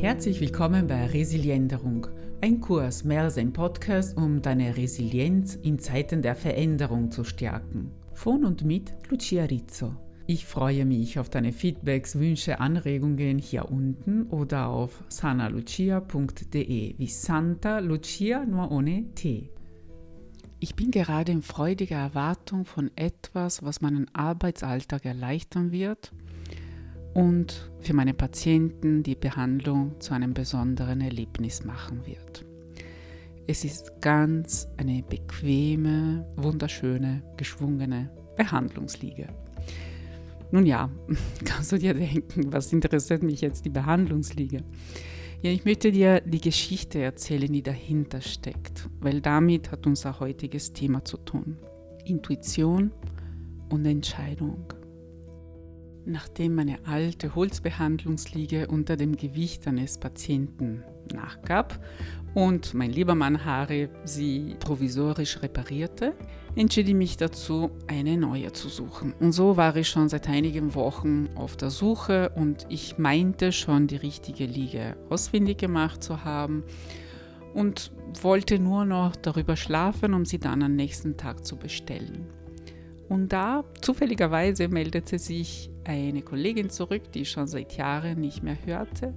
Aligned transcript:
Herzlich 0.00 0.42
willkommen 0.42 0.86
bei 0.86 1.06
Resilienderung, 1.06 2.06
ein 2.42 2.60
Kurs 2.60 3.02
mehr 3.02 3.22
als 3.22 3.38
ein 3.38 3.54
Podcast, 3.54 4.14
um 4.18 4.42
deine 4.42 4.76
Resilienz 4.76 5.54
in 5.54 5.78
Zeiten 5.78 6.20
der 6.20 6.36
Veränderung 6.36 7.10
zu 7.10 7.24
stärken. 7.24 7.90
Von 8.12 8.44
und 8.44 8.62
mit 8.62 8.92
Lucia 9.08 9.44
Rizzo. 9.44 9.96
Ich 10.26 10.44
freue 10.44 10.84
mich 10.84 11.18
auf 11.18 11.30
deine 11.30 11.50
Feedbacks, 11.50 12.18
Wünsche, 12.18 12.60
Anregungen 12.60 13.38
hier 13.38 13.70
unten 13.70 14.24
oder 14.24 14.68
auf 14.68 15.02
sanalucia.de 15.08 16.94
wie 16.98 17.06
Santa 17.06 17.78
Lucia 17.78 18.44
nur 18.44 18.70
ohne 18.70 19.14
T. 19.14 19.50
Ich 20.60 20.76
bin 20.76 20.90
gerade 20.90 21.32
in 21.32 21.42
freudiger 21.42 21.96
Erwartung 21.96 22.66
von 22.66 22.90
etwas, 22.96 23.62
was 23.62 23.80
meinen 23.80 24.14
Arbeitsalltag 24.14 25.06
erleichtern 25.06 25.72
wird 25.72 26.12
und 27.16 27.70
für 27.80 27.94
meine 27.94 28.12
Patienten 28.12 29.02
die 29.02 29.14
Behandlung 29.14 29.98
zu 30.00 30.12
einem 30.12 30.34
besonderen 30.34 31.00
Erlebnis 31.00 31.64
machen 31.64 32.04
wird. 32.04 32.44
Es 33.46 33.64
ist 33.64 34.02
ganz 34.02 34.68
eine 34.76 35.02
bequeme, 35.02 36.26
wunderschöne, 36.36 37.22
geschwungene 37.38 38.10
Behandlungsliege. 38.36 39.28
Nun 40.50 40.66
ja, 40.66 40.90
kannst 41.46 41.72
du 41.72 41.78
dir 41.78 41.94
denken, 41.94 42.52
was 42.52 42.70
interessiert 42.74 43.22
mich 43.22 43.40
jetzt 43.40 43.64
die 43.64 43.70
Behandlungsliege? 43.70 44.58
Ja, 45.40 45.50
ich 45.50 45.64
möchte 45.64 45.90
dir 45.92 46.20
die 46.20 46.40
Geschichte 46.42 46.98
erzählen, 46.98 47.50
die 47.50 47.62
dahinter 47.62 48.20
steckt, 48.20 48.90
weil 49.00 49.22
damit 49.22 49.70
hat 49.70 49.86
unser 49.86 50.20
heutiges 50.20 50.74
Thema 50.74 51.02
zu 51.02 51.16
tun. 51.16 51.56
Intuition 52.04 52.92
und 53.70 53.86
Entscheidung. 53.86 54.66
Nachdem 56.08 56.54
meine 56.54 56.78
alte 56.86 57.34
Holzbehandlungsliege 57.34 58.68
unter 58.68 58.96
dem 58.96 59.16
Gewicht 59.16 59.66
eines 59.66 59.98
Patienten 59.98 60.84
nachgab 61.12 61.84
und 62.32 62.74
mein 62.74 62.92
lieber 62.92 63.16
Mann 63.16 63.44
Harry 63.44 63.88
sie 64.04 64.54
provisorisch 64.60 65.42
reparierte, 65.42 66.14
entschied 66.54 66.88
ich 66.88 66.94
mich 66.94 67.16
dazu, 67.16 67.72
eine 67.88 68.16
neue 68.16 68.52
zu 68.52 68.68
suchen. 68.68 69.14
Und 69.18 69.32
so 69.32 69.56
war 69.56 69.74
ich 69.74 69.88
schon 69.88 70.08
seit 70.08 70.28
einigen 70.28 70.76
Wochen 70.76 71.28
auf 71.34 71.56
der 71.56 71.70
Suche 71.70 72.30
und 72.36 72.66
ich 72.68 72.98
meinte 72.98 73.50
schon 73.50 73.88
die 73.88 73.96
richtige 73.96 74.46
Liege 74.46 74.96
ausfindig 75.10 75.58
gemacht 75.58 76.04
zu 76.04 76.22
haben 76.22 76.62
und 77.52 77.90
wollte 78.22 78.60
nur 78.60 78.84
noch 78.84 79.16
darüber 79.16 79.56
schlafen, 79.56 80.14
um 80.14 80.24
sie 80.24 80.38
dann 80.38 80.62
am 80.62 80.76
nächsten 80.76 81.16
Tag 81.16 81.44
zu 81.44 81.56
bestellen. 81.56 82.26
Und 83.08 83.32
da 83.32 83.64
zufälligerweise 83.80 84.68
meldete 84.68 85.18
sich 85.18 85.70
eine 85.86 86.22
Kollegin 86.22 86.70
zurück, 86.70 87.12
die 87.12 87.22
ich 87.22 87.30
schon 87.30 87.46
seit 87.46 87.76
Jahren 87.76 88.20
nicht 88.20 88.42
mehr 88.42 88.58
hörte 88.64 89.14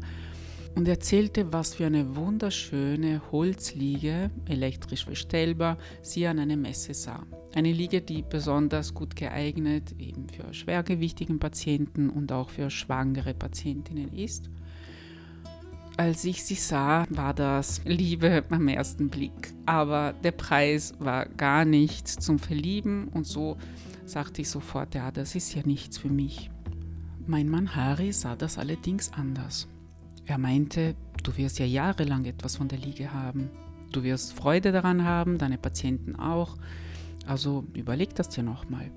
und 0.76 0.88
erzählte, 0.88 1.52
was 1.52 1.76
für 1.76 1.88
eine 1.88 2.16
wunderschöne 2.16 3.22
Holzliege, 3.32 4.30
elektrisch 4.48 5.06
verstellbar, 5.06 5.78
sie 6.02 6.28
an 6.28 6.40
einer 6.40 6.58
Messe 6.58 6.94
sah. 6.94 7.26
Eine 7.54 7.72
Liege, 7.72 8.02
die 8.02 8.22
besonders 8.22 8.94
gut 8.94 9.16
geeignet 9.16 9.96
eben 9.98 10.30
für 10.30 10.54
schwergewichtigen 10.54 11.40
Patienten 11.40 12.10
und 12.10 12.32
auch 12.32 12.50
für 12.50 12.70
schwangere 12.70 13.34
Patientinnen 13.34 14.14
ist. 14.14 14.50
Als 15.98 16.24
ich 16.24 16.46
sie 16.46 16.56
sah, 16.56 17.06
war 17.10 17.34
das 17.34 17.82
Liebe 17.84 18.46
am 18.50 18.70
ersten 18.70 19.10
Blick. 19.10 19.54
Aber 19.66 20.14
der 20.24 20.32
Preis 20.32 20.94
war 21.00 21.26
gar 21.26 21.66
nichts 21.66 22.16
zum 22.20 22.40
Verlieben 22.40 23.10
und 23.10 23.28
so 23.28 23.58
sagte 24.06 24.42
ich 24.42 24.50
sofort, 24.50 24.96
ja, 24.96 25.12
das 25.12 25.36
ist 25.36 25.54
ja 25.54 25.62
nichts 25.66 25.98
für 25.98 26.10
mich. 26.10 26.50
Mein 27.30 27.48
Mann 27.48 27.76
Harry 27.76 28.12
sah 28.12 28.36
das 28.36 28.58
allerdings 28.58 29.14
anders. 29.14 29.68
Er 30.26 30.40
meinte, 30.40 30.96
du 31.22 31.38
wirst 31.38 31.60
ja 31.60 31.66
jahrelang 31.68 32.26
etwas 32.26 32.56
von 32.56 32.68
der 32.68 32.80
Liege 32.80 33.14
haben. 33.14 33.52
Du 33.92 34.02
wirst 34.02 34.34
Freude 34.34 34.72
daran 34.72 35.04
haben, 35.04 35.38
deine 35.38 35.60
Patienten 35.60 36.16
auch. 36.16 36.58
Also 37.28 37.68
überleg 37.76 38.16
das 38.16 38.30
dir 38.30 38.42
nochmal. 38.42 38.90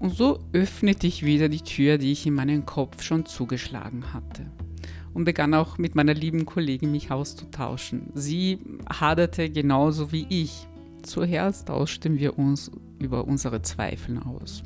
Und 0.00 0.16
so 0.16 0.38
öffnete 0.54 1.06
ich 1.06 1.22
wieder 1.22 1.50
die 1.50 1.60
Tür, 1.60 1.98
die 1.98 2.12
ich 2.12 2.24
in 2.24 2.32
meinen 2.32 2.64
Kopf 2.64 3.02
schon 3.02 3.26
zugeschlagen 3.26 4.14
hatte. 4.14 4.46
Und 5.12 5.24
begann 5.24 5.52
auch 5.52 5.76
mit 5.76 5.94
meiner 5.94 6.14
lieben 6.14 6.46
Kollegin 6.46 6.92
mich 6.92 7.10
auszutauschen. 7.10 8.08
Sie 8.14 8.58
haderte 8.88 9.50
genauso 9.50 10.12
wie 10.12 10.26
ich. 10.30 10.66
Zuerst 11.02 11.68
tauschten 11.68 12.18
wir 12.18 12.38
uns 12.38 12.70
über 12.98 13.26
unsere 13.26 13.60
Zweifel 13.60 14.18
aus 14.18 14.62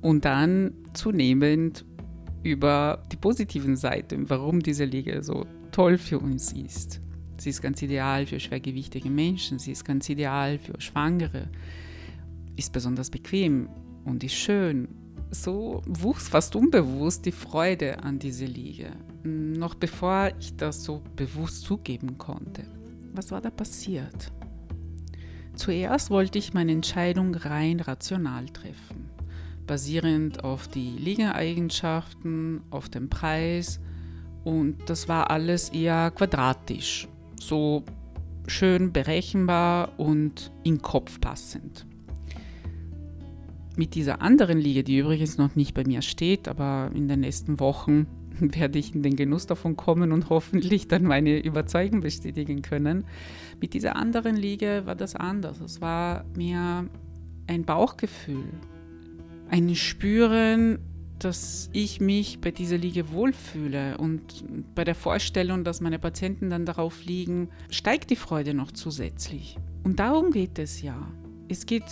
und 0.00 0.24
dann 0.24 0.72
zunehmend 0.94 1.84
über 2.42 3.02
die 3.12 3.16
positiven 3.16 3.76
Seiten, 3.76 4.30
warum 4.30 4.60
diese 4.60 4.84
Liga 4.84 5.22
so 5.22 5.46
toll 5.72 5.98
für 5.98 6.18
uns 6.18 6.52
ist. 6.52 7.00
Sie 7.38 7.50
ist 7.50 7.62
ganz 7.62 7.80
ideal 7.82 8.26
für 8.26 8.40
schwergewichtige 8.40 9.10
Menschen, 9.10 9.58
sie 9.58 9.72
ist 9.72 9.84
ganz 9.84 10.08
ideal 10.08 10.58
für 10.58 10.78
Schwangere, 10.80 11.48
ist 12.56 12.72
besonders 12.72 13.10
bequem 13.10 13.68
und 14.04 14.24
ist 14.24 14.34
schön. 14.34 14.88
So 15.30 15.82
wuchs 15.86 16.28
fast 16.28 16.56
unbewusst 16.56 17.24
die 17.24 17.32
Freude 17.32 18.02
an 18.02 18.18
diese 18.18 18.46
Liege, 18.46 18.90
noch 19.22 19.74
bevor 19.74 20.32
ich 20.40 20.56
das 20.56 20.82
so 20.82 21.02
bewusst 21.14 21.62
zugeben 21.62 22.18
konnte. 22.18 22.64
Was 23.14 23.30
war 23.30 23.40
da 23.40 23.50
passiert? 23.50 24.32
Zuerst 25.54 26.10
wollte 26.10 26.38
ich 26.38 26.52
meine 26.52 26.72
Entscheidung 26.72 27.34
rein 27.34 27.80
rational 27.80 28.46
treffen 28.46 29.09
basierend 29.70 30.42
auf 30.42 30.66
die 30.66 30.90
Liegeeigenschaften, 30.98 32.60
auf 32.70 32.88
den 32.88 33.08
Preis 33.08 33.78
und 34.42 34.78
das 34.86 35.08
war 35.08 35.30
alles 35.30 35.68
eher 35.68 36.10
quadratisch, 36.10 37.06
so 37.40 37.84
schön 38.48 38.92
berechenbar 38.92 39.92
und 39.96 40.50
in 40.64 40.82
Kopf 40.82 41.20
passend. 41.20 41.86
Mit 43.76 43.94
dieser 43.94 44.20
anderen 44.20 44.58
Liege, 44.58 44.82
die 44.82 44.98
übrigens 44.98 45.38
noch 45.38 45.54
nicht 45.54 45.72
bei 45.72 45.84
mir 45.84 46.02
steht, 46.02 46.48
aber 46.48 46.90
in 46.92 47.06
den 47.06 47.20
nächsten 47.20 47.60
Wochen 47.60 48.08
werde 48.40 48.76
ich 48.76 48.92
in 48.92 49.04
den 49.04 49.14
Genuss 49.14 49.46
davon 49.46 49.76
kommen 49.76 50.10
und 50.10 50.30
hoffentlich 50.30 50.88
dann 50.88 51.04
meine 51.04 51.38
Überzeugung 51.38 52.00
bestätigen 52.00 52.62
können. 52.62 53.04
Mit 53.60 53.72
dieser 53.74 53.94
anderen 53.94 54.34
Liege 54.34 54.82
war 54.86 54.96
das 54.96 55.14
anders. 55.14 55.60
Es 55.60 55.80
war 55.80 56.24
mehr 56.36 56.86
ein 57.46 57.62
Bauchgefühl, 57.62 58.48
ein 59.50 59.74
Spüren, 59.74 60.78
dass 61.18 61.68
ich 61.72 62.00
mich 62.00 62.40
bei 62.40 62.50
dieser 62.50 62.78
Liege 62.78 63.12
wohlfühle 63.12 63.98
und 63.98 64.44
bei 64.74 64.84
der 64.84 64.94
Vorstellung, 64.94 65.64
dass 65.64 65.80
meine 65.80 65.98
Patienten 65.98 66.48
dann 66.48 66.64
darauf 66.64 67.04
liegen, 67.04 67.50
steigt 67.70 68.10
die 68.10 68.16
Freude 68.16 68.54
noch 68.54 68.72
zusätzlich. 68.72 69.58
Und 69.82 69.98
darum 69.98 70.30
geht 70.30 70.58
es 70.58 70.80
ja. 70.80 71.12
Es 71.48 71.66
geht 71.66 71.84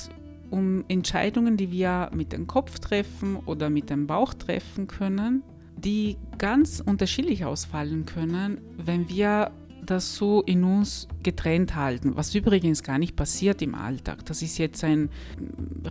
um 0.51 0.85
Entscheidungen, 0.89 1.57
die 1.57 1.71
wir 1.71 2.11
mit 2.15 2.33
dem 2.33 2.47
Kopf 2.47 2.79
treffen 2.79 3.37
oder 3.37 3.69
mit 3.69 3.91
dem 3.91 4.07
Bauch 4.07 4.33
treffen 4.33 4.87
können, 4.87 5.43
die 5.77 6.17
ganz 6.39 6.81
unterschiedlich 6.85 7.45
ausfallen 7.45 8.07
können, 8.07 8.61
wenn 8.79 9.09
wir 9.11 9.51
das 9.91 10.15
so 10.15 10.43
in 10.43 10.65
uns 10.65 11.09
getrennt 11.23 11.75
halten, 11.75 12.17
was 12.17 12.35
übrigens 12.35 12.83
gar 12.83 12.99
nicht 12.99 13.17
passiert 13.17 13.63
im 13.63 13.75
Alltag. 13.75 14.25
Das 14.27 14.43
ist 14.43 14.59
jetzt 14.59 14.85
ein 14.85 15.11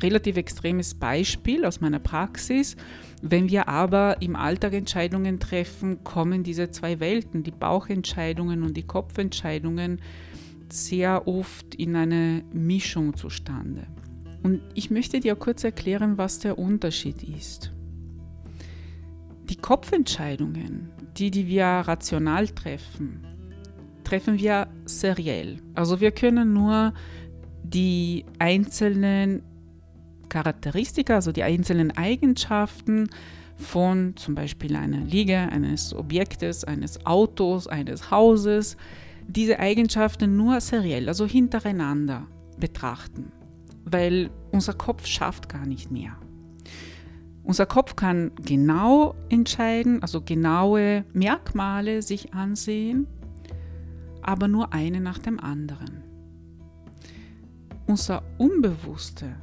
relativ 0.01 0.37
extremes 0.37 0.93
Beispiel 0.93 1.65
aus 1.65 1.81
meiner 1.81 1.99
Praxis. 1.99 2.75
Wenn 3.21 3.49
wir 3.49 3.67
aber 3.67 4.21
im 4.21 4.35
Alltag 4.35 4.73
Entscheidungen 4.73 5.39
treffen, 5.39 6.03
kommen 6.03 6.43
diese 6.43 6.69
zwei 6.69 6.99
Welten, 6.99 7.43
die 7.43 7.51
Bauchentscheidungen 7.51 8.63
und 8.63 8.77
die 8.77 8.83
Kopfentscheidungen, 8.83 10.01
sehr 10.69 11.27
oft 11.27 11.75
in 11.75 11.95
eine 11.95 12.43
Mischung 12.53 13.15
zustande. 13.15 13.87
Und 14.43 14.61
ich 14.75 14.91
möchte 14.91 15.19
dir 15.19 15.35
kurz 15.35 15.63
erklären, 15.63 16.17
was 16.17 16.39
der 16.39 16.59
Unterschied 16.59 17.23
ist. 17.23 17.71
Die 19.49 19.55
Kopfentscheidungen, 19.55 20.89
die, 21.17 21.31
die 21.31 21.47
wir 21.47 21.65
rational 21.65 22.47
treffen, 22.49 23.25
treffen 24.07 24.39
wir 24.39 24.67
seriell. 24.85 25.57
Also 25.75 25.99
wir 25.99 26.11
können 26.11 26.53
nur 26.53 26.93
die 27.63 28.25
einzelnen 28.39 29.41
Charakteristika, 30.29 31.15
also 31.15 31.33
die 31.33 31.43
einzelnen 31.43 31.91
Eigenschaften 31.91 33.09
von 33.57 34.15
zum 34.15 34.33
Beispiel 34.33 34.77
einer 34.77 34.99
Liege, 35.01 35.37
eines 35.37 35.93
Objektes, 35.93 36.63
eines 36.63 37.05
Autos, 37.05 37.67
eines 37.67 38.09
Hauses, 38.09 38.77
diese 39.27 39.59
Eigenschaften 39.59 40.37
nur 40.37 40.61
seriell, 40.61 41.09
also 41.09 41.25
hintereinander 41.25 42.27
betrachten, 42.57 43.33
weil 43.83 44.29
unser 44.53 44.73
Kopf 44.73 45.05
schafft 45.05 45.49
gar 45.49 45.65
nicht 45.65 45.91
mehr. 45.91 46.15
Unser 47.43 47.65
Kopf 47.65 47.97
kann 47.97 48.31
genau 48.41 49.15
entscheiden, 49.27 50.01
also 50.01 50.21
genaue 50.21 51.03
Merkmale 51.11 52.01
sich 52.01 52.33
ansehen 52.33 53.07
aber 54.27 54.47
nur 54.47 54.73
eine 54.73 54.99
nach 54.99 55.19
dem 55.19 55.39
anderen. 55.39 56.03
Unser 57.87 58.23
Unbewusste, 58.37 59.37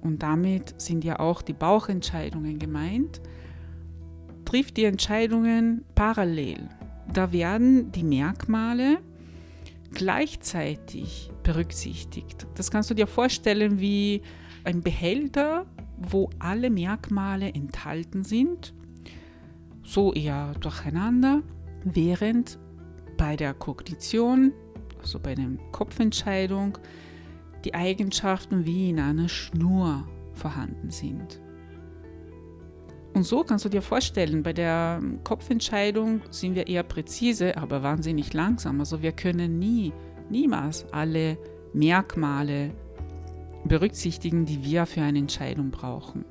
und 0.00 0.22
damit 0.22 0.80
sind 0.80 1.04
ja 1.04 1.20
auch 1.20 1.42
die 1.42 1.52
Bauchentscheidungen 1.52 2.58
gemeint, 2.58 3.20
trifft 4.46 4.78
die 4.78 4.84
Entscheidungen 4.84 5.84
parallel. 5.94 6.68
da 7.12 7.32
werden 7.32 7.92
die 7.92 8.04
Merkmale 8.04 8.98
gleichzeitig 9.92 11.30
berücksichtigt. 11.42 12.46
Das 12.54 12.70
kannst 12.70 12.88
du 12.90 12.94
dir 12.94 13.08
vorstellen 13.08 13.80
wie 13.80 14.22
ein 14.64 14.80
Behälter, 14.80 15.66
wo 15.98 16.30
alle 16.38 16.70
Merkmale 16.70 17.52
enthalten 17.52 18.24
sind, 18.24 18.72
so 19.82 20.12
eher 20.12 20.54
durcheinander, 20.60 21.42
während 21.84 22.58
bei 23.20 23.36
der 23.36 23.52
Kognition, 23.52 24.54
also 24.98 25.20
bei 25.20 25.34
der 25.34 25.46
Kopfentscheidung, 25.72 26.78
die 27.66 27.74
Eigenschaften 27.74 28.64
wie 28.64 28.88
in 28.88 28.98
einer 28.98 29.28
Schnur 29.28 30.08
vorhanden 30.32 30.90
sind. 30.90 31.38
Und 33.12 33.24
so 33.24 33.44
kannst 33.44 33.66
du 33.66 33.68
dir 33.68 33.82
vorstellen, 33.82 34.42
bei 34.42 34.54
der 34.54 35.02
Kopfentscheidung 35.22 36.22
sind 36.30 36.54
wir 36.54 36.66
eher 36.66 36.82
präzise, 36.82 37.58
aber 37.58 37.82
wahnsinnig 37.82 38.32
langsam. 38.32 38.80
Also 38.80 39.02
wir 39.02 39.12
können 39.12 39.58
nie, 39.58 39.92
niemals 40.30 40.90
alle 40.90 41.36
Merkmale 41.74 42.70
berücksichtigen, 43.66 44.46
die 44.46 44.64
wir 44.64 44.86
für 44.86 45.02
eine 45.02 45.18
Entscheidung 45.18 45.70
brauchen. 45.70 46.24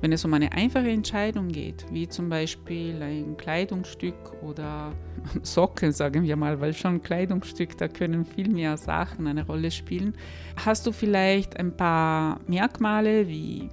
Wenn 0.00 0.12
es 0.12 0.24
um 0.24 0.34
eine 0.34 0.52
einfache 0.52 0.90
Entscheidung 0.90 1.48
geht, 1.48 1.86
wie 1.90 2.06
zum 2.06 2.28
Beispiel 2.28 3.02
ein 3.02 3.36
Kleidungsstück 3.36 4.42
oder 4.42 4.92
Socken, 5.42 5.92
sagen 5.92 6.24
wir 6.24 6.36
mal, 6.36 6.60
weil 6.60 6.74
schon 6.74 7.02
Kleidungsstück, 7.02 7.78
da 7.78 7.88
können 7.88 8.26
viel 8.26 8.50
mehr 8.50 8.76
Sachen 8.76 9.26
eine 9.26 9.46
Rolle 9.46 9.70
spielen, 9.70 10.14
hast 10.64 10.86
du 10.86 10.92
vielleicht 10.92 11.58
ein 11.58 11.74
paar 11.74 12.40
Merkmale 12.46 13.26
wie 13.26 13.70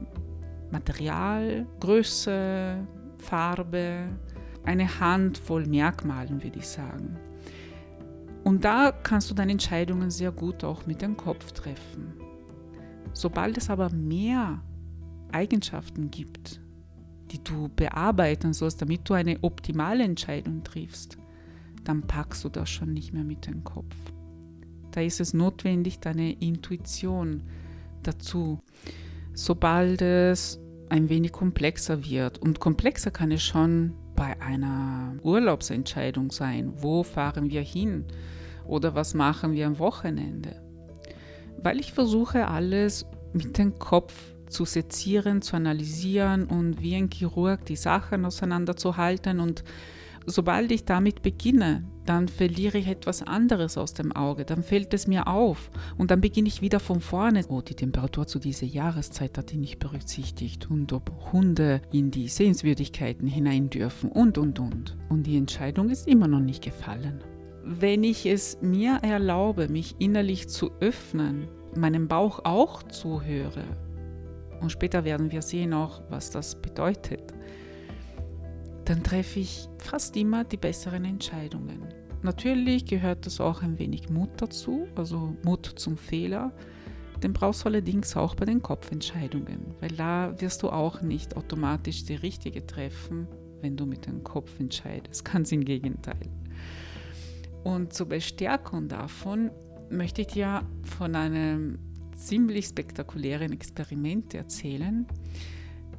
Material, 0.71 1.67
Größe, 1.81 2.77
Farbe, 3.17 4.07
eine 4.63 4.99
Handvoll 4.99 5.65
Merkmalen, 5.67 6.41
würde 6.41 6.59
ich 6.59 6.67
sagen. 6.67 7.17
Und 8.43 8.65
da 8.65 8.91
kannst 8.91 9.29
du 9.29 9.33
deine 9.33 9.51
Entscheidungen 9.51 10.09
sehr 10.09 10.31
gut 10.31 10.63
auch 10.63 10.85
mit 10.85 11.01
dem 11.01 11.15
Kopf 11.15 11.51
treffen. 11.51 12.13
Sobald 13.13 13.57
es 13.57 13.69
aber 13.69 13.89
mehr 13.89 14.61
Eigenschaften 15.33 16.11
gibt, 16.11 16.61
die 17.31 17.43
du 17.43 17.69
bearbeiten 17.75 18.53
sollst, 18.53 18.81
damit 18.81 19.09
du 19.09 19.13
eine 19.13 19.39
optimale 19.41 20.03
Entscheidung 20.03 20.63
triffst, 20.63 21.17
dann 21.83 22.03
packst 22.03 22.43
du 22.43 22.49
das 22.49 22.69
schon 22.69 22.93
nicht 22.93 23.13
mehr 23.13 23.23
mit 23.23 23.47
dem 23.47 23.63
Kopf. 23.63 23.95
Da 24.91 25.01
ist 25.01 25.19
es 25.19 25.33
notwendig, 25.33 25.99
deine 25.99 26.31
Intuition 26.33 27.43
dazu. 28.03 28.59
Sobald 29.33 30.01
es 30.01 30.59
ein 30.89 31.09
wenig 31.09 31.31
komplexer 31.31 32.05
wird. 32.05 32.37
Und 32.37 32.59
komplexer 32.59 33.09
kann 33.09 33.31
es 33.31 33.41
schon 33.41 33.93
bei 34.15 34.39
einer 34.39 35.15
Urlaubsentscheidung 35.23 36.31
sein. 36.31 36.73
Wo 36.77 37.01
fahren 37.01 37.49
wir 37.49 37.61
hin? 37.61 38.05
Oder 38.65 38.93
was 38.93 39.15
machen 39.15 39.53
wir 39.53 39.65
am 39.65 39.79
Wochenende? 39.79 40.61
Weil 41.57 41.79
ich 41.79 41.93
versuche 41.93 42.47
alles 42.47 43.07
mit 43.33 43.57
dem 43.57 43.79
Kopf 43.79 44.32
zu 44.53 44.65
sezieren, 44.65 45.41
zu 45.41 45.55
analysieren 45.55 46.45
und 46.45 46.81
wie 46.81 46.95
ein 46.95 47.09
Chirurg 47.11 47.65
die 47.65 47.75
Sachen 47.75 48.25
auseinanderzuhalten 48.25 49.39
und 49.39 49.63
sobald 50.25 50.71
ich 50.71 50.85
damit 50.85 51.21
beginne, 51.21 51.83
dann 52.05 52.27
verliere 52.27 52.77
ich 52.77 52.87
etwas 52.87 53.23
anderes 53.23 53.77
aus 53.77 53.93
dem 53.93 54.11
Auge, 54.11 54.45
dann 54.45 54.63
fällt 54.63 54.93
es 54.93 55.07
mir 55.07 55.27
auf 55.27 55.71
und 55.97 56.11
dann 56.11 56.21
beginne 56.21 56.47
ich 56.47 56.61
wieder 56.61 56.79
von 56.79 56.99
vorne. 56.99 57.43
Oh, 57.47 57.61
die 57.61 57.75
Temperatur 57.75 58.27
zu 58.27 58.39
dieser 58.39 58.65
Jahreszeit 58.65 59.37
hat 59.37 59.51
die 59.51 59.57
nicht 59.57 59.79
berücksichtigt 59.79 60.69
und 60.69 60.91
ob 60.91 61.11
Hunde 61.31 61.81
in 61.91 62.11
die 62.11 62.27
Sehenswürdigkeiten 62.27 63.27
hinein 63.27 63.69
dürfen 63.69 64.11
und 64.11 64.37
und 64.37 64.59
und. 64.59 64.97
Und 65.09 65.23
die 65.23 65.37
Entscheidung 65.37 65.89
ist 65.89 66.07
immer 66.07 66.27
noch 66.27 66.41
nicht 66.41 66.63
gefallen. 66.63 67.23
Wenn 67.65 68.03
ich 68.03 68.25
es 68.25 68.57
mir 68.61 68.99
erlaube, 69.03 69.69
mich 69.69 69.95
innerlich 69.99 70.49
zu 70.49 70.71
öffnen, 70.81 71.47
meinem 71.75 72.09
Bauch 72.09 72.41
auch 72.43 72.83
zuhöre, 72.83 73.63
und 74.63 74.71
später 74.71 75.03
werden 75.03 75.31
wir 75.31 75.41
sehen 75.41 75.73
auch, 75.73 76.01
was 76.09 76.31
das 76.31 76.61
bedeutet, 76.61 77.33
dann 78.85 79.03
treffe 79.03 79.41
ich 79.41 79.67
fast 79.77 80.15
immer 80.15 80.45
die 80.45 80.57
besseren 80.57 81.03
Entscheidungen. 81.05 81.83
Natürlich 82.21 82.85
gehört 82.85 83.25
das 83.25 83.41
auch 83.41 83.61
ein 83.61 83.77
wenig 83.77 84.09
Mut 84.09 84.29
dazu, 84.37 84.87
also 84.95 85.35
Mut 85.43 85.65
zum 85.65 85.97
Fehler. 85.97 86.53
Den 87.21 87.33
brauchst 87.33 87.63
du 87.63 87.67
allerdings 87.67 88.15
auch 88.15 88.35
bei 88.35 88.45
den 88.45 88.61
Kopfentscheidungen, 88.61 89.75
weil 89.81 89.91
da 89.91 90.33
wirst 90.39 90.63
du 90.63 90.69
auch 90.69 91.01
nicht 91.01 91.35
automatisch 91.35 92.05
die 92.05 92.15
richtige 92.15 92.65
treffen, 92.65 93.27
wenn 93.61 93.75
du 93.75 93.85
mit 93.85 94.05
dem 94.05 94.23
Kopf 94.23 94.59
entscheidest. 94.59 95.25
Ganz 95.31 95.51
im 95.51 95.65
Gegenteil. 95.65 96.29
Und 97.65 97.93
zur 97.93 98.07
Bestärkung 98.07 98.87
davon 98.87 99.51
möchte 99.89 100.21
ich 100.21 100.27
dir 100.27 100.61
von 100.83 101.15
einem 101.15 101.79
ziemlich 102.15 102.67
spektakulären 102.67 103.51
Experiment 103.51 104.33
erzählen 104.33 105.07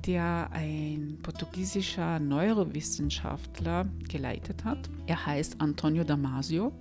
der 0.07 0.51
ein 0.53 1.19
portugiesischer 1.23 2.19
Neurowissenschaftler 2.21 3.89
geleitet 4.09 4.65
hat. 4.65 4.91
Er 5.07 5.25
heißt 5.25 5.61
Antonio 5.61 6.05
Damasio 6.05 6.73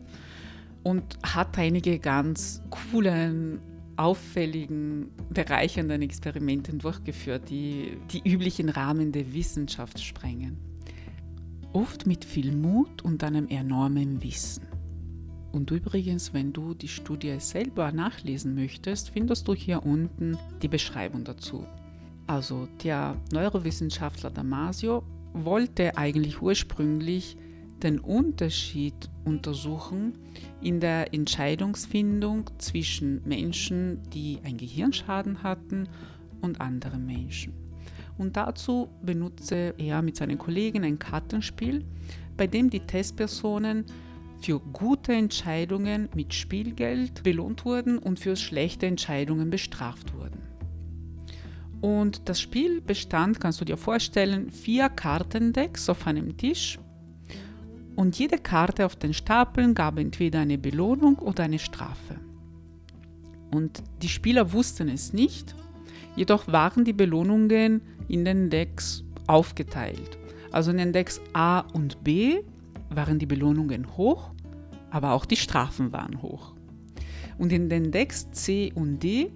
und 0.83 1.17
hat 1.23 1.57
einige 1.57 1.99
ganz 1.99 2.61
coolen, 2.69 3.59
auffälligen, 3.95 5.11
bereichernden 5.29 6.01
Experimente 6.01 6.73
durchgeführt, 6.73 7.49
die 7.49 7.97
die 8.11 8.27
üblichen 8.27 8.69
Rahmen 8.69 9.11
der 9.11 9.33
Wissenschaft 9.33 10.03
sprengen. 10.03 10.57
Oft 11.73 12.05
mit 12.05 12.25
viel 12.25 12.55
Mut 12.55 13.03
und 13.03 13.23
einem 13.23 13.47
enormen 13.47 14.21
Wissen. 14.23 14.72
Und 15.53 15.69
übrigens, 15.69 16.33
wenn 16.33 16.51
du 16.51 16.73
die 16.73 16.87
Studie 16.87 17.35
selber 17.39 17.91
nachlesen 17.91 18.55
möchtest, 18.55 19.11
findest 19.11 19.47
du 19.47 19.53
hier 19.53 19.85
unten 19.85 20.35
die 20.63 20.67
Beschreibung 20.67 21.23
dazu. 21.23 21.63
Also 22.25 22.67
der 22.83 23.15
Neurowissenschaftler 23.31 24.31
Damasio 24.31 25.03
wollte 25.33 25.95
eigentlich 25.95 26.41
ursprünglich 26.41 27.37
den 27.83 27.99
Unterschied 27.99 28.95
untersuchen 29.25 30.17
in 30.59 30.79
der 30.79 31.13
Entscheidungsfindung 31.13 32.49
zwischen 32.57 33.21
Menschen, 33.23 34.01
die 34.09 34.39
einen 34.43 34.57
Gehirnschaden 34.57 35.43
hatten 35.43 35.87
und 36.41 36.61
anderen 36.61 37.05
Menschen. 37.05 37.53
Und 38.17 38.37
dazu 38.37 38.89
benutzte 39.03 39.75
er 39.77 40.01
mit 40.01 40.15
seinen 40.15 40.39
Kollegen 40.39 40.83
ein 40.83 40.97
Kartenspiel, 40.97 41.85
bei 42.37 42.47
dem 42.47 42.71
die 42.71 42.79
Testpersonen 42.79 43.85
für 44.43 44.59
gute 44.59 45.13
Entscheidungen 45.13 46.09
mit 46.13 46.33
Spielgeld 46.33 47.23
belohnt 47.23 47.63
wurden 47.63 47.97
und 47.97 48.19
für 48.19 48.35
schlechte 48.35 48.85
Entscheidungen 48.85 49.49
bestraft 49.49 50.13
wurden. 50.13 50.41
Und 51.79 52.27
das 52.27 52.41
Spiel 52.41 52.81
bestand, 52.81 53.39
kannst 53.39 53.61
du 53.61 53.65
dir 53.65 53.77
vorstellen, 53.77 54.51
vier 54.51 54.89
Kartendecks 54.89 55.87
auf 55.87 56.07
einem 56.07 56.35
Tisch. 56.35 56.77
Und 57.95 58.19
jede 58.19 58.37
Karte 58.37 58.85
auf 58.85 58.97
den 58.97 59.13
Stapeln 59.13 59.75
gab 59.75 59.97
entweder 59.97 60.39
eine 60.39 60.57
Belohnung 60.57 61.19
oder 61.19 61.43
eine 61.43 61.59
Strafe. 61.59 62.19
Und 63.51 63.81
die 64.01 64.09
Spieler 64.09 64.51
wussten 64.51 64.89
es 64.89 65.13
nicht, 65.13 65.55
jedoch 66.17 66.47
waren 66.47 66.83
die 66.83 66.93
Belohnungen 66.93 67.81
in 68.09 68.25
den 68.25 68.49
Decks 68.49 69.05
aufgeteilt. 69.27 70.17
Also 70.51 70.71
in 70.71 70.77
den 70.77 70.91
Decks 70.91 71.21
A 71.31 71.59
und 71.59 72.03
B 72.03 72.41
waren 72.89 73.19
die 73.19 73.25
Belohnungen 73.25 73.95
hoch, 73.97 74.32
aber 74.93 75.13
auch 75.13 75.25
die 75.25 75.37
Strafen 75.37 75.91
waren 75.91 76.21
hoch. 76.21 76.53
Und 77.39 77.51
in 77.51 77.67
den 77.67 77.91
Decks 77.91 78.29
C 78.29 78.71
und 78.75 79.01
D 79.01 79.31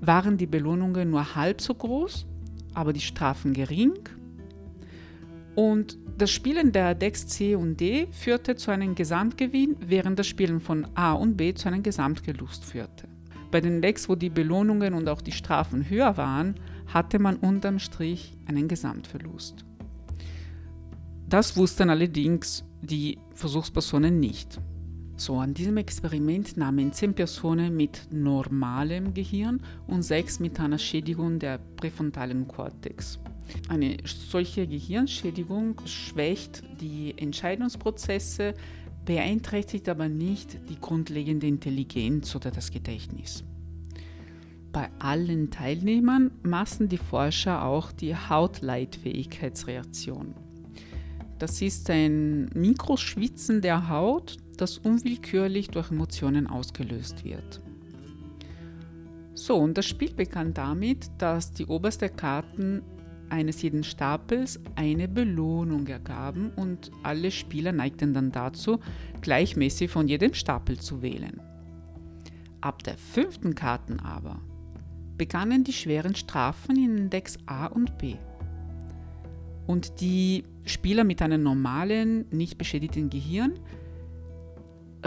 waren 0.00 0.36
die 0.36 0.48
Belohnungen 0.48 1.10
nur 1.10 1.36
halb 1.36 1.60
so 1.60 1.74
groß, 1.74 2.26
aber 2.74 2.92
die 2.92 3.00
Strafen 3.00 3.52
gering. 3.52 3.94
Und 5.54 5.96
das 6.18 6.32
Spielen 6.32 6.72
der 6.72 6.96
Decks 6.96 7.28
C 7.28 7.54
und 7.54 7.78
D 7.78 8.08
führte 8.10 8.56
zu 8.56 8.72
einem 8.72 8.96
Gesamtgewinn, 8.96 9.76
während 9.80 10.18
das 10.18 10.26
Spielen 10.26 10.60
von 10.60 10.88
A 10.96 11.12
und 11.12 11.36
B 11.36 11.54
zu 11.54 11.68
einem 11.68 11.84
Gesamtgelust 11.84 12.64
führte. 12.64 13.06
Bei 13.52 13.60
den 13.60 13.80
Decks, 13.80 14.08
wo 14.08 14.16
die 14.16 14.28
Belohnungen 14.28 14.92
und 14.92 15.08
auch 15.08 15.22
die 15.22 15.32
Strafen 15.32 15.88
höher 15.88 16.16
waren, 16.16 16.56
hatte 16.92 17.20
man 17.20 17.36
unterm 17.36 17.78
Strich 17.78 18.36
einen 18.46 18.66
Gesamtverlust. 18.66 19.64
Das 21.28 21.56
wussten 21.56 21.90
allerdings 21.90 22.64
die 22.82 23.18
Versuchspersonen 23.34 24.18
nicht. 24.18 24.60
So, 25.18 25.38
an 25.38 25.54
diesem 25.54 25.78
Experiment 25.78 26.58
nahmen 26.58 26.92
zehn 26.92 27.14
Personen 27.14 27.74
mit 27.74 28.06
normalem 28.10 29.14
Gehirn 29.14 29.62
und 29.86 30.02
sechs 30.02 30.40
mit 30.40 30.60
einer 30.60 30.76
Schädigung 30.76 31.38
der 31.38 31.56
präfrontalen 31.76 32.46
Kortex. 32.46 33.18
Eine 33.68 33.96
solche 34.04 34.66
Gehirnschädigung 34.66 35.80
schwächt 35.86 36.62
die 36.82 37.14
Entscheidungsprozesse, 37.16 38.52
beeinträchtigt 39.06 39.88
aber 39.88 40.10
nicht 40.10 40.58
die 40.68 40.78
grundlegende 40.78 41.46
Intelligenz 41.46 42.36
oder 42.36 42.50
das 42.50 42.70
Gedächtnis. 42.70 43.42
Bei 44.70 44.90
allen 44.98 45.50
Teilnehmern 45.50 46.30
maßen 46.42 46.90
die 46.90 46.98
Forscher 46.98 47.64
auch 47.64 47.90
die 47.90 48.14
Hautleitfähigkeitsreaktion. 48.14 50.34
Das 51.38 51.62
ist 51.62 51.88
ein 51.88 52.50
Mikroschwitzen 52.54 53.62
der 53.62 53.88
Haut, 53.88 54.36
das 54.56 54.78
unwillkürlich 54.78 55.68
durch 55.68 55.90
Emotionen 55.90 56.46
ausgelöst 56.46 57.24
wird. 57.24 57.60
So, 59.34 59.56
und 59.56 59.76
das 59.76 59.86
Spiel 59.86 60.14
begann 60.14 60.54
damit, 60.54 61.10
dass 61.18 61.52
die 61.52 61.66
oberste 61.66 62.08
Karten 62.08 62.82
eines 63.28 63.62
jeden 63.62 63.84
Stapels 63.84 64.60
eine 64.76 65.08
Belohnung 65.08 65.86
ergaben 65.86 66.50
und 66.56 66.90
alle 67.02 67.30
Spieler 67.30 67.72
neigten 67.72 68.14
dann 68.14 68.32
dazu, 68.32 68.80
gleichmäßig 69.20 69.90
von 69.90 70.08
jedem 70.08 70.32
Stapel 70.34 70.78
zu 70.78 71.02
wählen. 71.02 71.40
Ab 72.60 72.82
der 72.82 72.96
fünften 72.96 73.54
Karten 73.54 74.00
aber 74.00 74.40
begannen 75.18 75.64
die 75.64 75.72
schweren 75.72 76.14
Strafen 76.14 76.76
in 76.76 77.10
Decks 77.10 77.38
A 77.46 77.66
und 77.66 77.98
B. 77.98 78.16
Und 79.66 80.00
die 80.00 80.44
Spieler 80.64 81.04
mit 81.04 81.22
einem 81.22 81.42
normalen, 81.42 82.26
nicht 82.30 82.58
beschädigten 82.58 83.10
Gehirn 83.10 83.58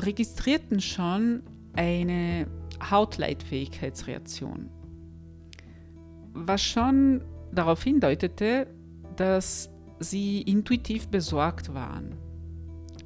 registrierten 0.05 0.79
schon 0.81 1.43
eine 1.73 2.47
Hautleitfähigkeitsreaktion, 2.89 4.69
was 6.33 6.61
schon 6.61 7.23
darauf 7.51 7.83
hindeutete, 7.83 8.67
dass 9.15 9.69
sie 9.99 10.41
intuitiv 10.41 11.07
besorgt 11.09 11.73
waren. 11.73 12.15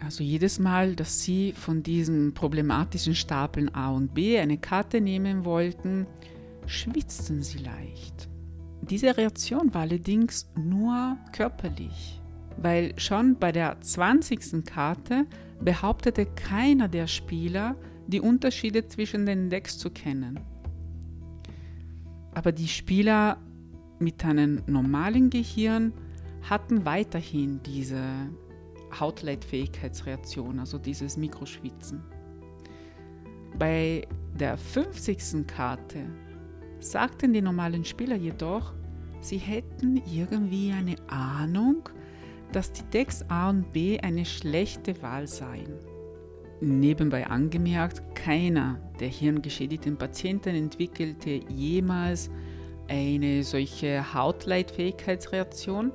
Also 0.03 0.23
jedes 0.23 0.59
Mal, 0.59 0.95
dass 0.95 1.23
sie 1.23 1.53
von 1.53 1.81
diesen 1.81 2.33
problematischen 2.33 3.15
Stapeln 3.15 3.73
A 3.73 3.91
und 3.91 4.13
B 4.13 4.37
eine 4.37 4.57
Karte 4.57 4.99
nehmen 4.99 5.45
wollten, 5.45 6.07
schwitzten 6.65 7.41
sie 7.41 7.59
leicht. 7.59 8.29
Diese 8.81 9.15
Reaktion 9.15 9.73
war 9.73 9.81
allerdings 9.81 10.49
nur 10.55 11.17
körperlich, 11.31 12.21
weil 12.57 12.93
schon 12.99 13.37
bei 13.39 13.53
der 13.53 13.79
20. 13.79 14.65
Karte 14.65 15.25
behauptete 15.63 16.25
keiner 16.25 16.87
der 16.87 17.07
Spieler, 17.07 17.75
die 18.07 18.21
Unterschiede 18.21 18.87
zwischen 18.87 19.25
den 19.25 19.49
Decks 19.49 19.77
zu 19.77 19.89
kennen. 19.89 20.39
Aber 22.33 22.51
die 22.51 22.67
Spieler 22.67 23.37
mit 23.99 24.23
einem 24.25 24.61
normalen 24.65 25.29
Gehirn 25.29 25.93
hatten 26.41 26.85
weiterhin 26.85 27.61
diese 27.63 28.03
Hautleitfähigkeitsreaktion, 28.99 30.59
also 30.59 30.77
dieses 30.77 31.17
Mikroschwitzen. 31.17 32.03
Bei 33.57 34.07
der 34.39 34.57
50. 34.57 35.47
Karte 35.47 36.05
sagten 36.79 37.33
die 37.33 37.41
normalen 37.41 37.85
Spieler 37.85 38.15
jedoch, 38.15 38.73
sie 39.21 39.37
hätten 39.37 40.01
irgendwie 40.11 40.71
eine 40.71 40.95
Ahnung, 41.07 41.89
dass 42.53 42.71
die 42.71 42.83
Decks 42.83 43.25
A 43.27 43.49
und 43.49 43.73
B 43.73 43.99
eine 43.99 44.25
schlechte 44.25 45.01
Wahl 45.01 45.27
seien. 45.27 45.73
Nebenbei 46.61 47.27
angemerkt, 47.27 48.01
keiner 48.15 48.79
der 48.99 49.09
hirngeschädigten 49.09 49.97
Patienten 49.97 50.55
entwickelte 50.55 51.41
jemals 51.49 52.29
eine 52.87 53.43
solche 53.43 54.13
Hautleitfähigkeitsreaktion, 54.13 55.91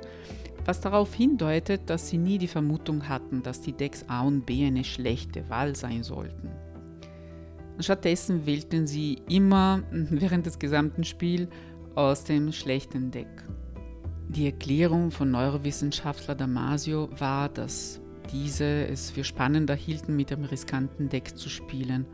was 0.64 0.80
darauf 0.80 1.14
hindeutet, 1.14 1.82
dass 1.86 2.08
sie 2.08 2.18
nie 2.18 2.36
die 2.36 2.48
Vermutung 2.48 3.08
hatten, 3.08 3.42
dass 3.42 3.62
die 3.62 3.72
Decks 3.72 4.04
A 4.08 4.22
und 4.22 4.44
B 4.44 4.66
eine 4.66 4.84
schlechte 4.84 5.48
Wahl 5.48 5.74
sein 5.74 6.02
sollten. 6.02 6.50
Stattdessen 7.78 8.44
wählten 8.44 8.86
sie 8.86 9.18
immer 9.28 9.82
während 9.90 10.44
des 10.44 10.58
gesamten 10.58 11.04
Spiels 11.04 11.48
aus 11.94 12.24
dem 12.24 12.52
schlechten 12.52 13.10
Deck. 13.10 13.28
Die 14.28 14.46
Erklärung 14.46 15.10
von 15.10 15.30
Neurowissenschaftler 15.30 16.34
Damasio 16.34 17.08
war, 17.18 17.48
dass 17.48 18.00
diese 18.30 18.86
es 18.86 19.10
für 19.10 19.24
spannender 19.24 19.74
hielten, 19.74 20.16
mit 20.16 20.30
dem 20.30 20.44
riskanten 20.44 21.08
Deck 21.08 21.36
zu 21.36 21.48
spielen 21.48 22.04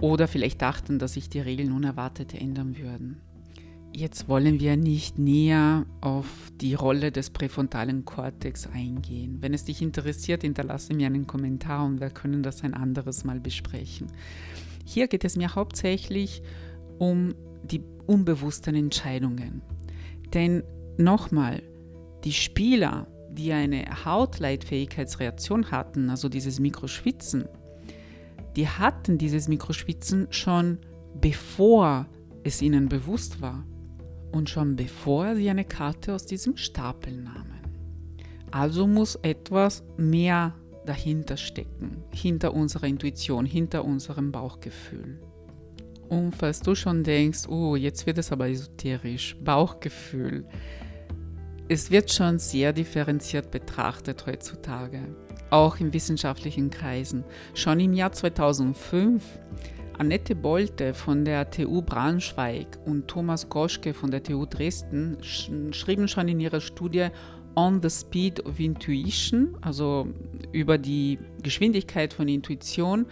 oder 0.00 0.28
vielleicht 0.28 0.62
dachten, 0.62 0.98
dass 1.00 1.14
sich 1.14 1.28
die 1.28 1.40
Regeln 1.40 1.72
unerwartet 1.72 2.34
ändern 2.34 2.76
würden. 2.78 3.20
Jetzt 3.92 4.28
wollen 4.28 4.60
wir 4.60 4.76
nicht 4.76 5.18
näher 5.18 5.86
auf 6.00 6.26
die 6.60 6.74
Rolle 6.74 7.10
des 7.10 7.30
präfrontalen 7.30 8.04
Kortex 8.04 8.68
eingehen. 8.68 9.38
Wenn 9.40 9.54
es 9.54 9.64
dich 9.64 9.80
interessiert, 9.80 10.42
hinterlasse 10.42 10.94
mir 10.94 11.06
einen 11.06 11.26
Kommentar 11.26 11.84
und 11.84 12.00
wir 12.00 12.10
können 12.10 12.42
das 12.42 12.62
ein 12.62 12.74
anderes 12.74 13.24
Mal 13.24 13.40
besprechen. 13.40 14.08
Hier 14.84 15.08
geht 15.08 15.24
es 15.24 15.36
mir 15.36 15.54
hauptsächlich 15.54 16.42
um 16.98 17.34
die 17.64 17.82
unbewussten 18.06 18.74
Entscheidungen. 18.74 19.62
Denn 20.34 20.62
nochmal, 20.98 21.62
die 22.24 22.32
Spieler, 22.32 23.06
die 23.30 23.52
eine 23.52 23.84
Hautleitfähigkeitsreaktion 24.04 25.70
hatten, 25.70 26.10
also 26.10 26.28
dieses 26.28 26.58
Mikroschwitzen, 26.60 27.46
die 28.56 28.68
hatten 28.68 29.18
dieses 29.18 29.48
Mikroschwitzen 29.48 30.28
schon 30.30 30.78
bevor 31.20 32.06
es 32.42 32.62
ihnen 32.62 32.88
bewusst 32.88 33.40
war 33.40 33.64
und 34.32 34.48
schon 34.48 34.76
bevor 34.76 35.36
sie 35.36 35.50
eine 35.50 35.64
Karte 35.64 36.14
aus 36.14 36.26
diesem 36.26 36.56
Stapel 36.56 37.14
nahmen. 37.14 37.60
Also 38.50 38.86
muss 38.86 39.16
etwas 39.16 39.84
mehr 39.96 40.54
dahinter 40.86 41.36
stecken, 41.36 42.04
hinter 42.12 42.54
unserer 42.54 42.86
Intuition, 42.86 43.44
hinter 43.44 43.84
unserem 43.84 44.32
Bauchgefühl. 44.32 45.20
Und 46.08 46.34
falls 46.36 46.60
du 46.60 46.74
schon 46.74 47.02
denkst, 47.02 47.48
oh, 47.48 47.74
jetzt 47.74 48.06
wird 48.06 48.18
es 48.18 48.30
aber 48.30 48.48
esoterisch, 48.48 49.36
Bauchgefühl, 49.42 50.46
es 51.68 51.90
wird 51.90 52.12
schon 52.12 52.38
sehr 52.38 52.72
differenziert 52.72 53.50
betrachtet 53.50 54.26
heutzutage, 54.26 55.00
auch 55.50 55.80
in 55.80 55.92
wissenschaftlichen 55.92 56.70
Kreisen. 56.70 57.24
Schon 57.54 57.80
im 57.80 57.92
Jahr 57.92 58.12
2005 58.12 59.22
Annette 59.98 60.36
Bolte 60.36 60.94
von 60.94 61.24
der 61.24 61.50
TU 61.50 61.82
Braunschweig 61.82 62.78
und 62.84 63.08
Thomas 63.08 63.48
Goschke 63.48 63.94
von 63.94 64.10
der 64.10 64.22
TU 64.22 64.44
Dresden 64.46 65.16
schrieben 65.22 66.06
schon 66.06 66.28
in 66.28 66.38
ihrer 66.38 66.60
Studie 66.60 67.08
On 67.56 67.80
the 67.82 67.88
Speed 67.88 68.44
of 68.44 68.60
Intuition, 68.60 69.56
also 69.62 70.08
über 70.52 70.76
die 70.76 71.18
Geschwindigkeit 71.42 72.12
von 72.12 72.28
Intuition, 72.28 73.06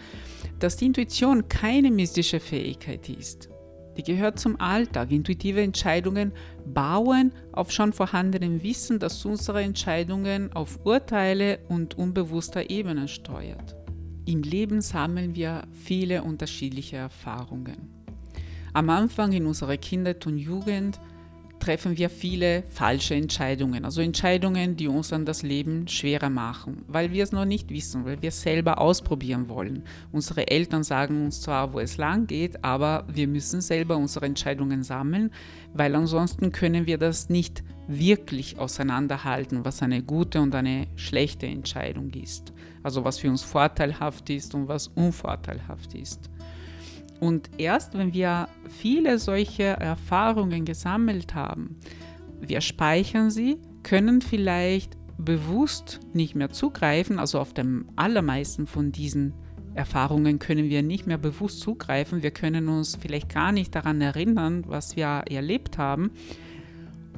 dass 0.59 0.77
die 0.77 0.85
Intuition 0.85 1.49
keine 1.49 1.89
mystische 1.89 2.39
Fähigkeit 2.39 3.09
ist. 3.09 3.49
Die 3.97 4.03
gehört 4.03 4.39
zum 4.39 4.59
Alltag. 4.59 5.11
Intuitive 5.11 5.61
Entscheidungen 5.61 6.33
bauen 6.65 7.31
auf 7.51 7.71
schon 7.71 7.93
vorhandenem 7.93 8.61
Wissen, 8.63 8.99
das 8.99 9.23
unsere 9.25 9.61
Entscheidungen 9.61 10.51
auf 10.53 10.79
Urteile 10.85 11.59
und 11.69 11.97
unbewusster 11.97 12.69
Ebene 12.69 13.07
steuert. 13.07 13.75
Im 14.25 14.41
Leben 14.41 14.81
sammeln 14.81 15.35
wir 15.35 15.63
viele 15.71 16.23
unterschiedliche 16.23 16.97
Erfahrungen. 16.97 17.89
Am 18.73 18.89
Anfang 18.89 19.31
in 19.31 19.45
unserer 19.45 19.77
Kindheit 19.77 20.25
und 20.27 20.37
Jugend 20.37 20.99
treffen 21.59 21.97
wir 21.97 22.09
viele 22.09 22.63
falsche 22.69 23.15
Entscheidungen, 23.15 23.85
also 23.85 24.01
Entscheidungen, 24.01 24.75
die 24.75 24.87
uns 24.87 25.09
dann 25.09 25.25
das 25.25 25.41
Leben 25.41 25.87
schwerer 25.87 26.29
machen, 26.29 26.83
weil 26.87 27.11
wir 27.11 27.23
es 27.23 27.31
noch 27.31 27.45
nicht 27.45 27.69
wissen, 27.69 28.05
weil 28.05 28.21
wir 28.21 28.29
es 28.29 28.41
selber 28.41 28.79
ausprobieren 28.79 29.49
wollen. 29.49 29.83
Unsere 30.11 30.47
Eltern 30.47 30.83
sagen 30.83 31.25
uns 31.25 31.41
zwar, 31.41 31.73
wo 31.73 31.79
es 31.79 31.97
lang 31.97 32.27
geht, 32.27 32.63
aber 32.63 33.05
wir 33.07 33.27
müssen 33.27 33.61
selber 33.61 33.97
unsere 33.97 34.25
Entscheidungen 34.25 34.83
sammeln, 34.83 35.31
weil 35.73 35.95
ansonsten 35.95 36.51
können 36.51 36.85
wir 36.85 36.97
das 36.97 37.29
nicht 37.29 37.63
wirklich 37.87 38.59
auseinanderhalten, 38.59 39.65
was 39.65 39.81
eine 39.81 40.01
gute 40.01 40.41
und 40.41 40.55
eine 40.55 40.87
schlechte 40.95 41.45
Entscheidung 41.45 42.11
ist. 42.11 42.53
Also 42.83 43.03
was 43.03 43.19
für 43.19 43.29
uns 43.29 43.43
vorteilhaft 43.43 44.29
ist 44.29 44.55
und 44.55 44.67
was 44.67 44.87
unvorteilhaft 44.87 45.93
ist. 45.95 46.29
Und 47.19 47.49
erst 47.57 47.97
wenn 47.97 48.13
wir 48.13 48.47
viele 48.69 49.19
solche 49.19 49.63
Erfahrungen 49.63 50.65
gesammelt 50.65 51.33
haben, 51.33 51.77
wir 52.41 52.61
speichern 52.61 53.31
sie, 53.31 53.57
können 53.83 54.21
vielleicht 54.21 54.97
bewusst 55.17 55.99
nicht 56.13 56.35
mehr 56.35 56.49
zugreifen, 56.49 57.19
also 57.19 57.39
auf 57.39 57.53
dem 57.53 57.85
allermeisten 57.95 58.67
von 58.67 58.91
diesen 58.91 59.33
Erfahrungen 59.75 60.39
können 60.39 60.69
wir 60.69 60.81
nicht 60.81 61.05
mehr 61.05 61.17
bewusst 61.17 61.59
zugreifen. 61.59 62.23
Wir 62.23 62.31
können 62.31 62.69
uns 62.69 62.95
vielleicht 62.95 63.29
gar 63.29 63.51
nicht 63.51 63.75
daran 63.75 63.99
erinnern, 64.01 64.63
was 64.67 64.95
wir 64.95 65.05
erlebt 65.05 65.77
haben. 65.77 66.11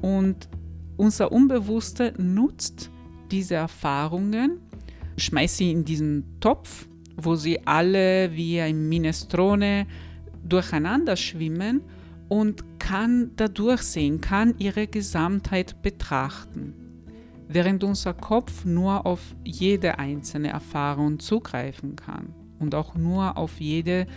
Und 0.01 0.49
unser 0.97 1.31
Unbewusste 1.31 2.13
nutzt 2.17 2.89
diese 3.29 3.55
Erfahrungen, 3.55 4.59
schmeißt 5.17 5.57
sie 5.57 5.71
in 5.71 5.85
diesen 5.85 6.39
Topf, 6.39 6.87
wo 7.17 7.35
sie 7.35 7.65
alle 7.65 8.33
wie 8.33 8.61
ein 8.61 8.87
Minestrone 8.87 9.87
durcheinander 10.43 11.15
schwimmen 11.15 11.81
und 12.29 12.79
kann 12.79 13.31
dadurch 13.35 13.81
sehen, 13.81 14.21
kann 14.21 14.53
ihre 14.59 14.87
Gesamtheit 14.87 15.81
betrachten, 15.81 16.73
während 17.47 17.83
unser 17.83 18.13
Kopf 18.13 18.63
nur 18.63 19.05
auf 19.05 19.35
jede 19.43 19.99
einzelne 19.99 20.49
Erfahrung 20.49 21.19
zugreifen 21.19 21.95
kann 21.95 22.33
und 22.59 22.75
auch 22.75 22.95
nur 22.95 23.37
auf 23.37 23.59
jede, 23.59 24.07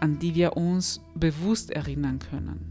an 0.00 0.18
die 0.18 0.34
wir 0.34 0.56
uns 0.56 1.00
bewusst 1.14 1.70
erinnern 1.70 2.18
können. 2.18 2.66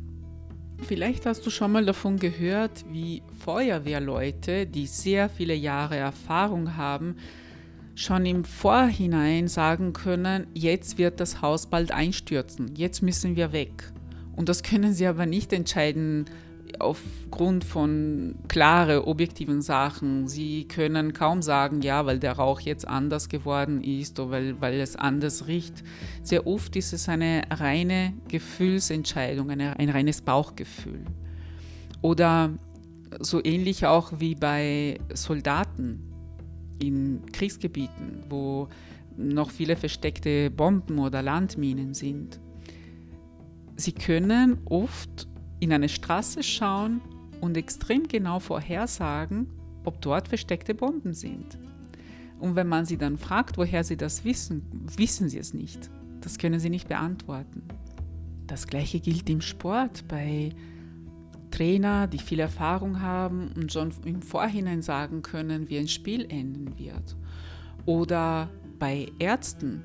Vielleicht 0.81 1.25
hast 1.25 1.45
du 1.45 1.49
schon 1.49 1.73
mal 1.73 1.85
davon 1.85 2.17
gehört, 2.17 2.85
wie 2.91 3.21
Feuerwehrleute, 3.43 4.65
die 4.65 4.85
sehr 4.87 5.29
viele 5.29 5.53
Jahre 5.53 5.97
Erfahrung 5.97 6.77
haben, 6.77 7.17
schon 7.99 8.25
im 8.25 8.45
Vorhinein 8.45 9.49
sagen 9.49 9.91
können, 9.91 10.47
jetzt 10.53 10.97
wird 10.97 11.19
das 11.19 11.41
Haus 11.41 11.65
bald 11.65 11.91
einstürzen, 11.91 12.73
jetzt 12.75 13.01
müssen 13.01 13.35
wir 13.35 13.51
weg. 13.51 13.91
Und 14.37 14.47
das 14.47 14.63
können 14.63 14.93
sie 14.93 15.05
aber 15.05 15.25
nicht 15.25 15.51
entscheiden 15.51 16.25
aufgrund 16.79 17.65
von 17.65 18.35
klare, 18.47 19.05
objektiven 19.05 19.61
Sachen. 19.61 20.29
Sie 20.29 20.65
können 20.65 21.11
kaum 21.11 21.41
sagen, 21.41 21.81
ja, 21.81 22.05
weil 22.05 22.19
der 22.19 22.33
Rauch 22.33 22.61
jetzt 22.61 22.87
anders 22.87 23.27
geworden 23.27 23.83
ist 23.83 24.17
oder 24.17 24.31
weil, 24.31 24.61
weil 24.61 24.79
es 24.79 24.95
anders 24.95 25.47
riecht. 25.47 25.83
Sehr 26.23 26.47
oft 26.47 26.77
ist 26.77 26.93
es 26.93 27.09
eine 27.09 27.41
reine 27.49 28.13
Gefühlsentscheidung, 28.29 29.49
eine, 29.49 29.77
ein 29.77 29.89
reines 29.89 30.21
Bauchgefühl. 30.21 31.03
Oder 32.01 32.51
so 33.19 33.43
ähnlich 33.43 33.87
auch 33.87 34.13
wie 34.19 34.35
bei 34.35 34.99
Soldaten 35.13 36.08
in 36.79 37.21
Kriegsgebieten, 37.31 38.23
wo 38.29 38.67
noch 39.17 39.51
viele 39.51 39.75
versteckte 39.75 40.49
Bomben 40.49 40.99
oder 40.99 41.21
Landminen 41.21 41.93
sind. 41.93 42.39
Sie 43.75 43.91
können 43.91 44.59
oft 44.65 45.27
in 45.59 45.73
eine 45.73 45.89
Straße 45.89 46.41
schauen 46.43 47.01
und 47.41 47.57
extrem 47.57 48.07
genau 48.07 48.39
vorhersagen, 48.39 49.47
ob 49.83 50.01
dort 50.01 50.27
versteckte 50.27 50.73
Bomben 50.73 51.13
sind. 51.13 51.57
Und 52.39 52.55
wenn 52.55 52.67
man 52.67 52.85
sie 52.85 52.97
dann 52.97 53.17
fragt, 53.17 53.57
woher 53.57 53.83
sie 53.83 53.97
das 53.97 54.23
wissen, 54.23 54.63
wissen 54.97 55.27
sie 55.27 55.39
es 55.39 55.53
nicht. 55.53 55.89
Das 56.21 56.37
können 56.37 56.59
sie 56.59 56.69
nicht 56.69 56.87
beantworten. 56.87 57.63
Das 58.47 58.67
gleiche 58.67 58.99
gilt 58.99 59.29
im 59.29 59.41
Sport 59.41 60.07
bei 60.07 60.51
Trainer, 61.51 62.07
die 62.07 62.19
viel 62.19 62.39
Erfahrung 62.39 63.01
haben 63.01 63.51
und 63.55 63.71
schon 63.71 63.91
im 64.05 64.21
Vorhinein 64.21 64.81
sagen 64.81 65.21
können, 65.21 65.69
wie 65.69 65.77
ein 65.77 65.87
Spiel 65.87 66.25
enden 66.29 66.77
wird. 66.77 67.15
Oder 67.85 68.49
bei 68.77 69.07
Ärzten, 69.19 69.83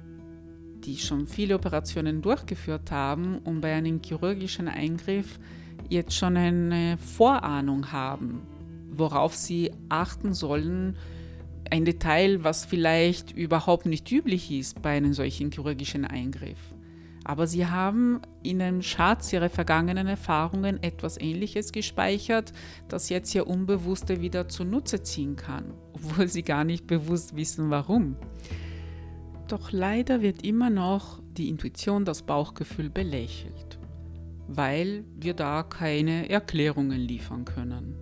die 0.84 0.96
schon 0.96 1.26
viele 1.26 1.54
Operationen 1.54 2.22
durchgeführt 2.22 2.90
haben 2.90 3.38
und 3.38 3.60
bei 3.60 3.72
einem 3.74 4.00
chirurgischen 4.02 4.68
Eingriff 4.68 5.38
jetzt 5.88 6.14
schon 6.14 6.36
eine 6.36 6.98
Vorahnung 6.98 7.92
haben, 7.92 8.42
worauf 8.90 9.34
sie 9.34 9.70
achten 9.88 10.34
sollen. 10.34 10.96
Ein 11.70 11.84
Detail, 11.84 12.44
was 12.44 12.64
vielleicht 12.64 13.32
überhaupt 13.32 13.86
nicht 13.86 14.10
üblich 14.12 14.50
ist 14.50 14.82
bei 14.82 14.96
einem 14.96 15.14
solchen 15.14 15.50
chirurgischen 15.50 16.04
Eingriff. 16.04 16.73
Aber 17.24 17.46
sie 17.46 17.66
haben 17.66 18.20
in 18.42 18.60
einem 18.60 18.82
Schatz 18.82 19.32
ihrer 19.32 19.48
vergangenen 19.48 20.06
Erfahrungen 20.06 20.82
etwas 20.82 21.18
Ähnliches 21.18 21.72
gespeichert, 21.72 22.52
das 22.88 23.08
jetzt 23.08 23.34
ihr 23.34 23.46
Unbewusste 23.46 24.20
wieder 24.20 24.48
zunutze 24.48 25.02
ziehen 25.02 25.36
kann, 25.36 25.72
obwohl 25.94 26.28
sie 26.28 26.42
gar 26.42 26.64
nicht 26.64 26.86
bewusst 26.86 27.34
wissen, 27.34 27.70
warum. 27.70 28.16
Doch 29.48 29.72
leider 29.72 30.22
wird 30.22 30.44
immer 30.44 30.70
noch 30.70 31.20
die 31.36 31.48
Intuition, 31.48 32.04
das 32.04 32.22
Bauchgefühl 32.22 32.90
belächelt 32.90 33.78
weil 34.46 35.04
wir 35.16 35.34
da 35.34 35.62
keine 35.62 36.28
Erklärungen 36.28 37.00
liefern 37.00 37.44
können. 37.44 37.96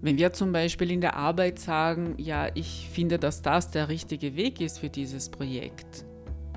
Wenn 0.00 0.18
wir 0.18 0.32
zum 0.32 0.50
Beispiel 0.50 0.90
in 0.90 1.00
der 1.00 1.16
Arbeit 1.16 1.60
sagen, 1.60 2.14
ja, 2.18 2.48
ich 2.54 2.88
finde, 2.92 3.18
dass 3.18 3.42
das 3.42 3.70
der 3.70 3.88
richtige 3.88 4.34
Weg 4.34 4.60
ist 4.60 4.80
für 4.80 4.88
dieses 4.88 5.28
Projekt 5.28 6.04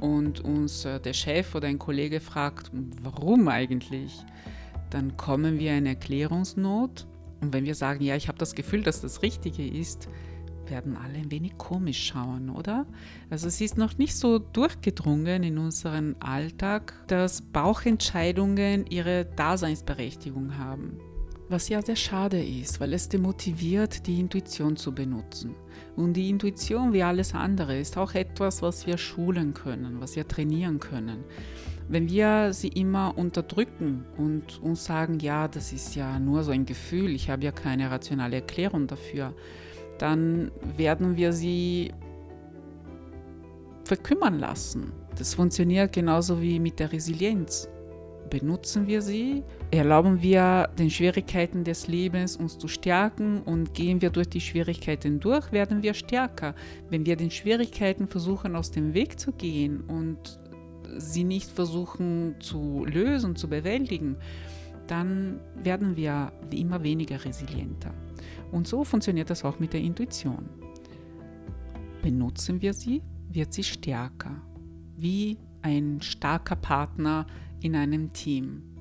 und 0.02 0.42
uns 0.42 0.86
äh, 0.86 1.00
der 1.00 1.14
Chef 1.14 1.56
oder 1.56 1.68
ein 1.68 1.80
Kollege 1.80 2.20
fragt, 2.20 2.72
warum 3.02 3.48
eigentlich, 3.48 4.24
dann 4.90 5.18
kommen 5.18 5.60
wir 5.60 5.78
in 5.78 5.86
Erklärungsnot. 5.86 7.08
Und 7.42 7.54
wenn 7.54 7.66
wir 7.66 7.76
sagen, 7.76 8.04
ja, 8.04 8.16
ich 8.16 8.28
habe 8.28 8.38
das 8.38 8.56
Gefühl, 8.56 8.84
dass 8.84 9.02
das 9.02 9.22
Richtige 9.22 9.68
ist, 9.68 10.10
werden 10.70 10.98
alle 10.98 11.18
ein 11.18 11.32
wenig 11.32 11.58
komisch 11.58 12.08
schauen, 12.08 12.50
oder? 12.50 12.86
Also 13.30 13.48
es 13.48 13.62
ist 13.62 13.78
noch 13.78 13.98
nicht 13.98 14.16
so 14.16 14.40
durchgedrungen 14.40 15.44
in 15.44 15.58
unseren 15.58 16.16
Alltag, 16.20 16.94
dass 17.08 17.42
Bauchentscheidungen 17.42 18.88
ihre 18.88 19.26
Daseinsberechtigung 19.26 20.58
haben. 20.58 21.00
Was 21.48 21.70
ja 21.70 21.82
sehr 21.82 21.96
schade 21.96 22.44
ist, 22.44 22.80
weil 22.80 22.94
es 22.94 23.08
demotiviert, 23.08 24.08
die 24.08 24.20
Intuition 24.20 24.76
zu 24.78 24.94
benutzen. 24.94 25.56
Und 25.96 26.14
die 26.14 26.30
Intuition, 26.30 26.92
wie 26.92 27.04
alles 27.04 27.36
andere, 27.36 27.78
ist 27.78 27.98
auch 27.98 28.16
etwas, 28.16 28.64
was 28.64 28.88
wir 28.88 28.98
schulen 28.98 29.54
können, 29.54 30.02
was 30.02 30.16
wir 30.16 30.28
trainieren 30.28 30.80
können. 30.80 31.24
Wenn 31.88 32.10
wir 32.10 32.52
sie 32.52 32.70
immer 32.70 33.16
unterdrücken 33.16 34.06
und 34.18 34.60
uns 34.64 34.86
sagen, 34.86 35.20
ja, 35.20 35.48
das 35.48 35.72
ist 35.72 35.96
ja 35.96 36.18
nur 36.18 36.42
so 36.42 36.52
ein 36.52 36.66
Gefühl, 36.66 37.12
ich 37.12 37.30
habe 37.30 37.44
ja 37.44 37.52
keine 37.52 37.92
rationale 37.92 38.38
Erklärung 38.38 38.88
dafür, 38.88 39.36
dann 40.00 40.52
werden 40.78 41.16
wir 41.16 41.32
sie 41.32 41.94
verkümmern 43.84 44.40
lassen. 44.40 44.92
Das 45.16 45.36
funktioniert 45.36 45.94
genauso 45.94 46.42
wie 46.42 46.60
mit 46.60 46.80
der 46.80 46.92
Resilienz. 46.92 47.70
Benutzen 48.32 48.88
wir 48.88 49.04
sie, 49.04 49.44
erlauben 49.72 50.22
wir 50.22 50.70
den 50.78 50.90
Schwierigkeiten 50.90 51.64
des 51.64 51.88
Lebens 51.88 52.38
uns 52.38 52.58
zu 52.58 52.68
stärken 52.68 53.42
und 53.42 53.74
gehen 53.74 54.02
wir 54.02 54.10
durch 54.10 54.30
die 54.30 54.42
Schwierigkeiten 54.42 55.20
durch, 55.20 55.52
werden 55.52 55.84
wir 55.84 55.94
stärker. 55.94 56.56
Wenn 56.90 57.06
wir 57.06 57.16
den 57.16 57.32
Schwierigkeiten 57.32 58.08
versuchen 58.08 58.56
aus 58.56 58.72
dem 58.72 58.94
Weg 58.94 59.20
zu 59.20 59.32
gehen 59.32 59.82
und 59.82 60.40
sie 60.98 61.24
nicht 61.24 61.50
versuchen 61.50 62.36
zu 62.40 62.86
lösen, 62.86 63.36
zu 63.36 63.50
bewältigen, 63.50 64.18
dann 64.88 65.40
werden 65.62 65.96
wir 65.96 66.32
immer 66.52 66.84
weniger 66.84 67.24
resilienter. 67.26 67.94
Und 68.52 68.68
so 68.68 68.84
funktioniert 68.84 69.30
das 69.30 69.44
auch 69.44 69.60
mit 69.60 69.74
der 69.74 69.82
Intuition. 69.82 70.50
Benutzen 72.02 72.62
wir 72.62 72.74
sie, 72.74 73.02
wird 73.30 73.54
sie 73.54 73.64
stärker, 73.64 74.42
wie 74.96 75.38
ein 75.62 76.00
starker 76.02 76.56
Partner 76.56 77.26
in 77.62 77.76
einem 77.76 78.14
Team. 78.14 78.75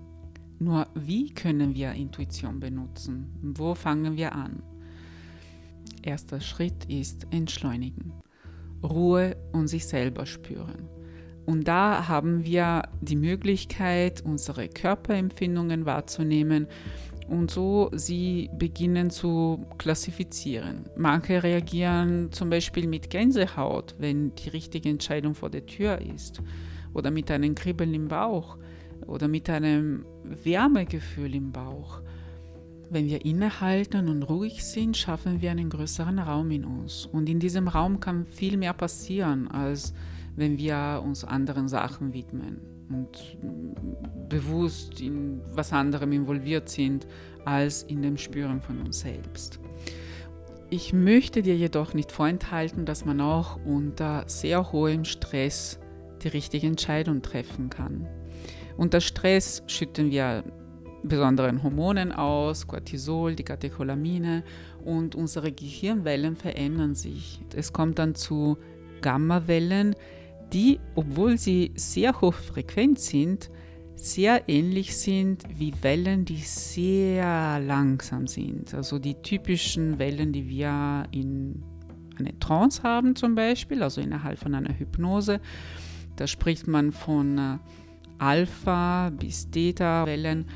Nur 0.59 0.87
wie 0.95 1.31
können 1.31 1.75
wir 1.75 1.93
Intuition 1.93 2.61
benutzen? 2.61 3.33
Wo 3.43 3.75
fangen 3.75 4.17
wir 4.17 4.35
an? 4.35 4.63
Erster 6.03 6.41
Schritt 6.41 6.85
ist 6.87 7.27
entschleunigen, 7.31 8.13
Ruhe 8.83 9.37
und 9.53 9.69
sich 9.69 9.87
selber 9.87 10.27
spüren. 10.27 10.89
Und 11.47 11.69
da 11.69 12.09
haben 12.09 12.45
wir 12.45 12.83
die 13.01 13.17
Möglichkeit, 13.17 14.23
unsere 14.23 14.69
Körperempfindungen 14.69 15.85
wahrzunehmen 15.85 16.67
und 17.29 17.51
so 17.51 17.91
sie 17.95 18.51
beginnen 18.59 19.11
zu 19.11 19.65
klassifizieren. 19.79 20.85
Manche 20.97 21.43
reagieren 21.43 22.33
zum 22.33 22.51
Beispiel 22.51 22.87
mit 22.87 23.11
Gänsehaut, 23.11 23.95
wenn 23.99 24.35
die 24.35 24.51
richtige 24.51 24.89
Entscheidung 24.89 25.35
vor 25.35 25.51
der 25.51 25.67
Tür 25.67 26.01
ist, 26.01 26.43
oder 26.93 27.11
mit 27.11 27.31
einem 27.31 27.55
Kribbeln 27.55 27.93
im 27.93 28.09
Bauch 28.09 28.57
oder 29.07 29.29
mit 29.29 29.49
einem 29.51 30.05
Wärmegefühl 30.25 31.35
im 31.35 31.53
Bauch. 31.53 32.01
Wenn 32.91 33.07
wir 33.07 33.25
innehalten 33.25 34.09
und 34.09 34.23
ruhig 34.23 34.65
sind, 34.65 34.97
schaffen 34.97 35.41
wir 35.41 35.51
einen 35.51 35.71
größeren 35.71 36.19
Raum 36.19 36.51
in 36.51 36.65
uns. 36.65 37.07
Und 37.07 37.29
in 37.29 37.41
diesem 37.41 37.69
Raum 37.69 38.01
kann 38.01 38.27
viel 38.27 38.57
mehr 38.57 38.75
passieren, 38.75 39.49
als 39.49 39.95
wenn 40.37 40.59
wir 40.59 41.03
uns 41.05 41.25
anderen 41.25 41.69
Sachen 41.69 42.13
widmen 42.13 42.61
und 42.89 43.39
bewusst 44.29 45.01
in 45.01 45.41
was 45.53 45.73
anderem 45.73 46.13
involviert 46.13 46.69
sind 46.69 47.07
als 47.45 47.83
in 47.85 48.03
dem 48.03 48.17
Spüren 48.17 48.61
von 48.61 48.81
uns 48.81 49.01
selbst. 49.01 49.61
Ich 50.71 50.93
möchte 50.93 51.43
dir 51.43 51.57
jedoch 51.57 51.95
nicht 51.95 52.11
vorenthalten, 52.11 52.85
dass 52.85 53.05
man 53.05 53.21
auch 53.21 53.59
unter 53.65 54.25
sehr 54.27 54.73
hohem 54.73 55.05
Stress 55.05 55.79
die 56.23 56.29
richtige 56.29 56.67
Entscheidung 56.67 57.23
treffen 57.23 57.71
kann. 57.71 58.09
Unter 58.77 59.01
Stress 59.01 59.63
schütten 59.67 60.11
wir 60.11 60.45
besonderen 61.05 61.63
Hormonen 61.63 62.13
aus, 62.13 62.67
Cortisol, 62.67 63.35
die 63.35 63.45
Katecholamine 63.45 64.43
und 64.85 65.15
unsere 65.15 65.53
Gehirnwellen 65.53 66.35
verändern 66.35 66.95
sich. 66.95 67.41
Es 67.55 67.73
kommt 67.73 67.99
dann 67.99 68.15
zu 68.15 68.57
Gammawellen, 69.03 69.95
die, 70.53 70.81
obwohl 70.95 71.37
sie 71.37 71.73
sehr 71.75 72.21
hochfrequent 72.21 72.99
sind, 72.99 73.51
sehr 73.97 74.49
ähnlich 74.49 74.97
sind 74.97 75.45
wie 75.57 75.73
Wellen, 75.83 76.25
die 76.25 76.39
sehr 76.39 77.61
langsam 77.61 78.27
sind. 78.27 78.75
Also 78.75 78.99
die 78.99 79.15
typischen 79.15 79.99
Wellen, 79.99 80.33
die 80.33 80.49
wir 80.49 81.05
in 81.11 81.63
einer 82.19 82.39
Trance 82.41 82.83
haben 82.83 83.15
zum 83.15 83.35
Beispiel, 83.35 83.83
also 83.83 84.01
innerhalb 84.01 84.39
von 84.39 84.55
einer 84.55 84.77
Hypnose. 84.79 85.41
Da 86.17 86.27
spricht 86.27 86.67
man 86.67 86.93
von 86.93 87.39
äh, 87.39 87.59
Alpha 88.19 89.11
bis 89.11 89.51
Theta-Wellen. 89.51 90.47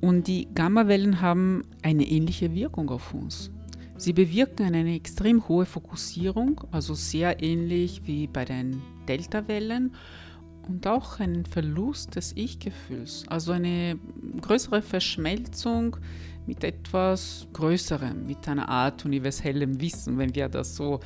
Und 0.00 0.26
die 0.26 0.48
Gamma-Wellen 0.54 1.20
haben 1.20 1.62
eine 1.82 2.04
ähnliche 2.04 2.54
Wirkung 2.54 2.90
auf 2.90 3.14
uns. 3.14 3.50
Sie 3.96 4.12
bewirken 4.12 4.74
eine 4.74 4.94
extrem 4.94 5.46
hohe 5.48 5.66
Fokussierung, 5.66 6.60
also 6.72 6.94
sehr 6.94 7.42
ähnlich 7.42 8.02
wie 8.04 8.26
bei 8.26 8.44
den 8.44 8.82
Delta-Wellen 9.08 9.94
und 10.68 10.86
auch 10.86 11.20
einen 11.20 11.46
Verlust 11.46 12.16
des 12.16 12.32
Ich-Gefühls, 12.36 13.24
also 13.28 13.52
eine 13.52 13.98
größere 14.40 14.82
Verschmelzung 14.82 15.96
mit 16.46 16.62
etwas 16.64 17.46
Größerem, 17.52 18.26
mit 18.26 18.46
einer 18.48 18.68
Art 18.68 19.04
universellem 19.04 19.80
Wissen, 19.80 20.18
wenn 20.18 20.34
wir 20.34 20.48
das 20.48 20.76
so 20.76 21.00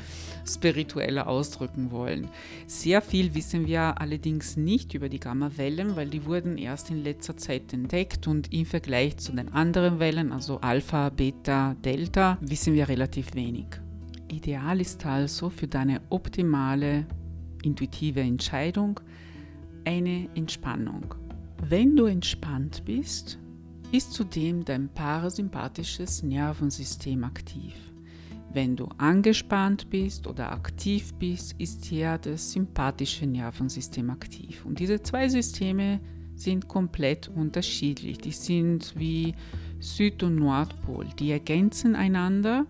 spiritueller 0.46 1.26
ausdrücken 1.26 1.90
wollen. 1.90 2.28
Sehr 2.66 3.00
viel 3.02 3.34
wissen 3.34 3.66
wir 3.66 4.00
allerdings 4.00 4.56
nicht 4.56 4.94
über 4.94 5.08
die 5.08 5.20
Gamma-Wellen, 5.20 5.96
weil 5.96 6.08
die 6.08 6.24
wurden 6.24 6.58
erst 6.58 6.90
in 6.90 7.02
letzter 7.02 7.36
Zeit 7.36 7.72
entdeckt 7.72 8.26
und 8.26 8.52
im 8.52 8.66
Vergleich 8.66 9.16
zu 9.18 9.32
den 9.32 9.48
anderen 9.52 9.98
Wellen, 9.98 10.32
also 10.32 10.60
Alpha, 10.60 11.10
Beta, 11.10 11.74
Delta, 11.84 12.38
wissen 12.40 12.74
wir 12.74 12.88
relativ 12.88 13.34
wenig. 13.34 13.66
Ideal 14.28 14.80
ist 14.80 15.06
also 15.06 15.50
für 15.50 15.68
deine 15.68 16.00
optimale 16.10 17.06
intuitive 17.62 18.20
Entscheidung 18.20 19.00
eine 19.84 20.28
Entspannung. 20.34 21.14
Wenn 21.66 21.96
du 21.96 22.06
entspannt 22.06 22.82
bist, 22.84 23.38
ist 23.92 24.12
zudem 24.12 24.64
dein 24.64 24.88
parasympathisches 24.88 26.22
Nervensystem 26.22 27.24
aktiv. 27.24 27.74
Wenn 28.52 28.76
du 28.76 28.88
angespannt 28.98 29.90
bist 29.90 30.26
oder 30.26 30.52
aktiv 30.52 31.14
bist, 31.14 31.54
ist 31.58 31.84
hier 31.84 32.18
das 32.18 32.52
sympathische 32.52 33.26
Nervensystem 33.26 34.10
aktiv. 34.10 34.64
Und 34.64 34.78
diese 34.78 35.02
zwei 35.02 35.28
Systeme 35.28 36.00
sind 36.34 36.68
komplett 36.68 37.28
unterschiedlich. 37.28 38.18
Die 38.18 38.32
sind 38.32 38.94
wie 38.96 39.34
Süd- 39.80 40.22
und 40.22 40.36
Nordpol. 40.36 41.06
Die 41.18 41.30
ergänzen 41.30 41.94
einander 41.94 42.66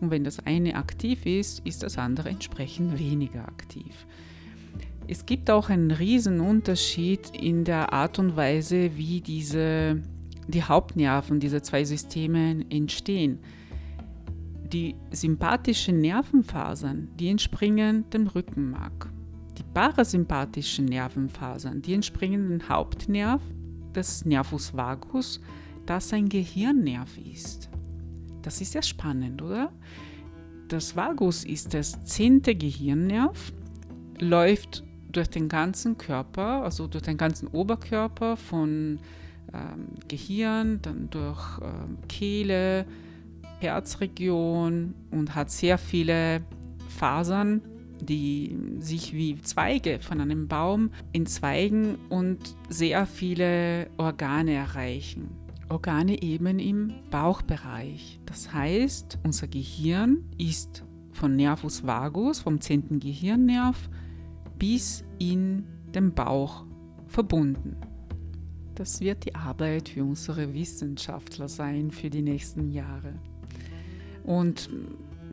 und 0.00 0.10
wenn 0.10 0.24
das 0.24 0.38
eine 0.46 0.76
aktiv 0.76 1.26
ist, 1.26 1.60
ist 1.66 1.82
das 1.82 1.98
andere 1.98 2.28
entsprechend 2.28 2.98
weniger 2.98 3.46
aktiv. 3.46 4.06
Es 5.08 5.24
gibt 5.26 5.50
auch 5.50 5.70
einen 5.70 5.90
riesen 5.90 6.40
Unterschied 6.40 7.30
in 7.34 7.64
der 7.64 7.92
Art 7.92 8.18
und 8.18 8.36
Weise, 8.36 8.96
wie 8.96 9.20
diese, 9.20 10.02
die 10.48 10.62
Hauptnerven 10.62 11.40
dieser 11.40 11.62
zwei 11.62 11.84
Systeme 11.84 12.64
entstehen. 12.70 13.38
Die 14.72 14.96
sympathischen 15.10 16.00
Nervenfasern, 16.00 17.08
die 17.18 17.28
entspringen 17.28 18.08
dem 18.10 18.26
Rückenmark. 18.26 19.08
Die 19.56 19.64
parasympathischen 19.74 20.86
Nervenfasern, 20.86 21.82
die 21.82 21.94
entspringen 21.94 22.48
dem 22.48 22.68
Hauptnerv, 22.68 23.42
des 23.94 24.24
Nervus 24.24 24.74
vagus, 24.74 25.40
das 25.86 26.12
ein 26.12 26.28
Gehirnnerv 26.28 27.16
ist. 27.18 27.70
Das 28.42 28.60
ist 28.60 28.74
ja 28.74 28.82
spannend, 28.82 29.42
oder? 29.42 29.72
Das 30.68 30.94
Vagus 30.94 31.44
ist 31.44 31.72
das 31.72 32.04
zehnte 32.04 32.54
Gehirnnerv, 32.54 33.52
läuft 34.20 34.84
durch 35.10 35.28
den 35.28 35.48
ganzen 35.48 35.96
Körper, 35.96 36.62
also 36.62 36.86
durch 36.86 37.04
den 37.04 37.16
ganzen 37.16 37.48
Oberkörper 37.48 38.36
von 38.36 39.00
ähm, 39.52 39.88
Gehirn, 40.08 40.80
dann 40.82 41.10
durch 41.10 41.58
ähm, 41.60 41.98
Kehle, 42.08 42.86
Herzregion 43.60 44.94
und 45.10 45.34
hat 45.34 45.50
sehr 45.50 45.78
viele 45.78 46.42
Fasern, 46.88 47.62
die 48.00 48.56
sich 48.78 49.12
wie 49.12 49.40
Zweige 49.42 49.98
von 50.00 50.20
einem 50.20 50.48
Baum 50.48 50.90
entzweigen 51.12 51.96
und 52.08 52.38
sehr 52.68 53.06
viele 53.06 53.88
Organe 53.96 54.52
erreichen. 54.52 55.30
Organe 55.68 56.22
eben 56.22 56.58
im 56.58 56.94
Bauchbereich. 57.10 58.20
Das 58.24 58.52
heißt, 58.52 59.18
unser 59.24 59.48
Gehirn 59.48 60.24
ist 60.38 60.84
von 61.12 61.36
Nervus 61.36 61.86
vagus, 61.86 62.40
vom 62.40 62.60
10. 62.60 63.00
Gehirnnerv, 63.00 63.90
bis 64.58 65.04
in 65.18 65.64
den 65.94 66.14
Bauch 66.14 66.64
verbunden. 67.06 67.76
Das 68.78 69.00
wird 69.00 69.24
die 69.24 69.34
Arbeit 69.34 69.88
für 69.88 70.04
unsere 70.04 70.54
Wissenschaftler 70.54 71.48
sein 71.48 71.90
für 71.90 72.10
die 72.10 72.22
nächsten 72.22 72.70
Jahre. 72.70 73.12
Und 74.22 74.70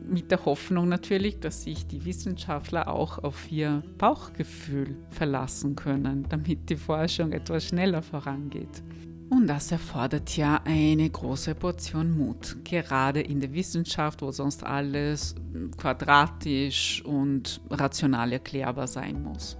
mit 0.04 0.32
der 0.32 0.44
Hoffnung 0.44 0.88
natürlich, 0.88 1.38
dass 1.38 1.62
sich 1.62 1.86
die 1.86 2.04
Wissenschaftler 2.04 2.88
auch 2.88 3.22
auf 3.22 3.50
ihr 3.52 3.84
Bauchgefühl 3.98 4.96
verlassen 5.10 5.76
können, 5.76 6.26
damit 6.28 6.68
die 6.68 6.76
Forschung 6.76 7.30
etwas 7.30 7.66
schneller 7.66 8.02
vorangeht. 8.02 8.82
Und 9.30 9.46
das 9.46 9.70
erfordert 9.70 10.36
ja 10.36 10.60
eine 10.64 11.08
große 11.08 11.54
Portion 11.54 12.18
Mut, 12.18 12.56
gerade 12.64 13.20
in 13.20 13.38
der 13.38 13.52
Wissenschaft, 13.52 14.22
wo 14.22 14.32
sonst 14.32 14.64
alles 14.64 15.36
quadratisch 15.76 17.00
und 17.04 17.60
rational 17.70 18.32
erklärbar 18.32 18.88
sein 18.88 19.22
muss. 19.22 19.56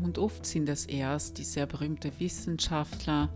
Und 0.00 0.18
oft 0.18 0.46
sind 0.46 0.68
es 0.68 0.86
erst 0.86 1.38
die 1.38 1.44
sehr 1.44 1.66
berühmten 1.66 2.12
Wissenschaftler, 2.18 3.28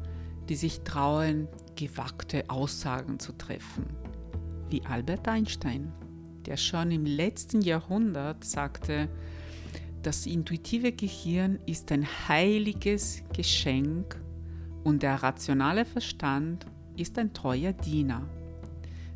die 0.49 0.55
sich 0.55 0.81
trauen, 0.81 1.49
gewagte 1.77 2.49
Aussagen 2.49 3.19
zu 3.19 3.33
treffen, 3.33 3.87
wie 4.71 4.85
Albert 4.85 5.27
Einstein, 5.27 5.93
der 6.47 6.57
schon 6.57 6.91
im 6.91 7.05
letzten 7.05 7.63
Jahrhundert 7.63 8.45
sagte, 8.45 9.09
das 10.03 10.27
intuitive 10.27 10.93
Gehirn 10.93 11.59
ist 11.67 11.91
ein 11.93 12.07
heiliges 12.29 13.23
Geschenk 13.33 14.21
und 14.85 15.03
der 15.03 15.23
rationale 15.23 15.85
Verstand 15.85 16.67
ist 16.97 17.19
ein 17.19 17.33
treuer 17.33 17.73
Diener. 17.73 18.29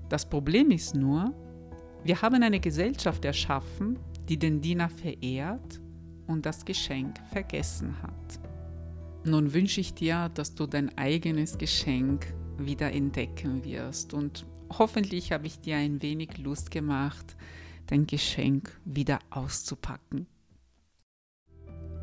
Das 0.09 0.29
Problem 0.29 0.71
ist 0.71 0.95
nur, 0.95 1.33
wir 2.05 2.23
haben 2.23 2.43
eine 2.43 2.61
Gesellschaft 2.61 3.25
erschaffen, 3.25 3.99
die 4.29 4.39
den 4.39 4.61
Diener 4.61 4.89
verehrt 4.89 5.81
und 6.27 6.47
das 6.47 6.65
Geschenk 6.65 7.19
vergessen 7.33 7.95
hat. 8.03 8.41
Nun 9.25 9.53
wünsche 9.53 9.81
ich 9.81 9.95
dir, 9.95 10.31
dass 10.35 10.55
du 10.55 10.67
dein 10.67 10.97
eigenes 10.97 11.59
Geschenk 11.59 12.33
wieder 12.59 12.93
entdecken 12.93 13.65
wirst 13.65 14.15
und 14.15 14.47
hoffentlich 14.79 15.33
habe 15.33 15.47
ich 15.47 15.61
dir 15.61 15.77
ein 15.77 16.01
wenig 16.03 16.39
Lust 16.39 16.71
gemacht, 16.71 17.37
dein 17.87 18.07
Geschenk 18.07 18.79
wieder 18.85 19.19
auszupacken. 19.31 20.27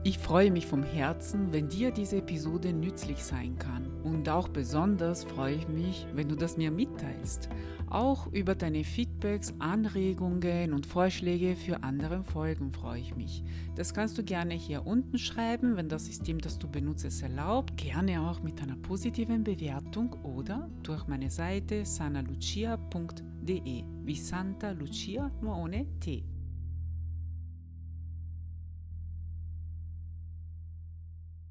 Ich 0.05 0.17
freue 0.17 0.51
mich 0.51 0.67
vom 0.67 0.83
Herzen, 0.83 1.53
wenn 1.53 1.69
dir 1.69 1.91
diese 1.91 2.17
Episode 2.17 2.73
nützlich 2.73 3.23
sein 3.23 3.57
kann. 3.57 3.87
Und 4.03 4.27
auch 4.27 4.49
besonders 4.49 5.23
freue 5.23 5.55
ich 5.55 5.69
mich, 5.69 6.05
wenn 6.13 6.27
du 6.27 6.35
das 6.35 6.57
mir 6.57 6.71
mitteilst. 6.71 7.47
Auch 7.89 8.27
über 8.27 8.53
deine 8.53 8.83
Feedbacks, 8.83 9.53
Anregungen 9.59 10.73
und 10.73 10.85
Vorschläge 10.85 11.55
für 11.55 11.83
andere 11.83 12.25
Folgen 12.25 12.73
freue 12.73 12.99
ich 12.99 13.15
mich. 13.15 13.45
Das 13.75 13.93
kannst 13.93 14.17
du 14.17 14.23
gerne 14.23 14.55
hier 14.55 14.85
unten 14.85 15.17
schreiben, 15.17 15.77
wenn 15.77 15.87
das 15.87 16.07
System, 16.07 16.39
das 16.39 16.59
du 16.59 16.67
benutzt, 16.67 17.05
es 17.05 17.21
erlaubt. 17.21 17.77
Gerne 17.77 18.29
auch 18.29 18.43
mit 18.43 18.61
einer 18.61 18.75
positiven 18.75 19.45
Bewertung 19.45 20.17
oder 20.23 20.69
durch 20.83 21.07
meine 21.07 21.29
Seite 21.29 21.85
sanalucia.de 21.85 23.83
wie 24.03 24.15
Santa 24.15 24.71
Lucia 24.71 25.31
nur 25.41 25.55
ohne 25.55 25.85
T. 26.01 26.25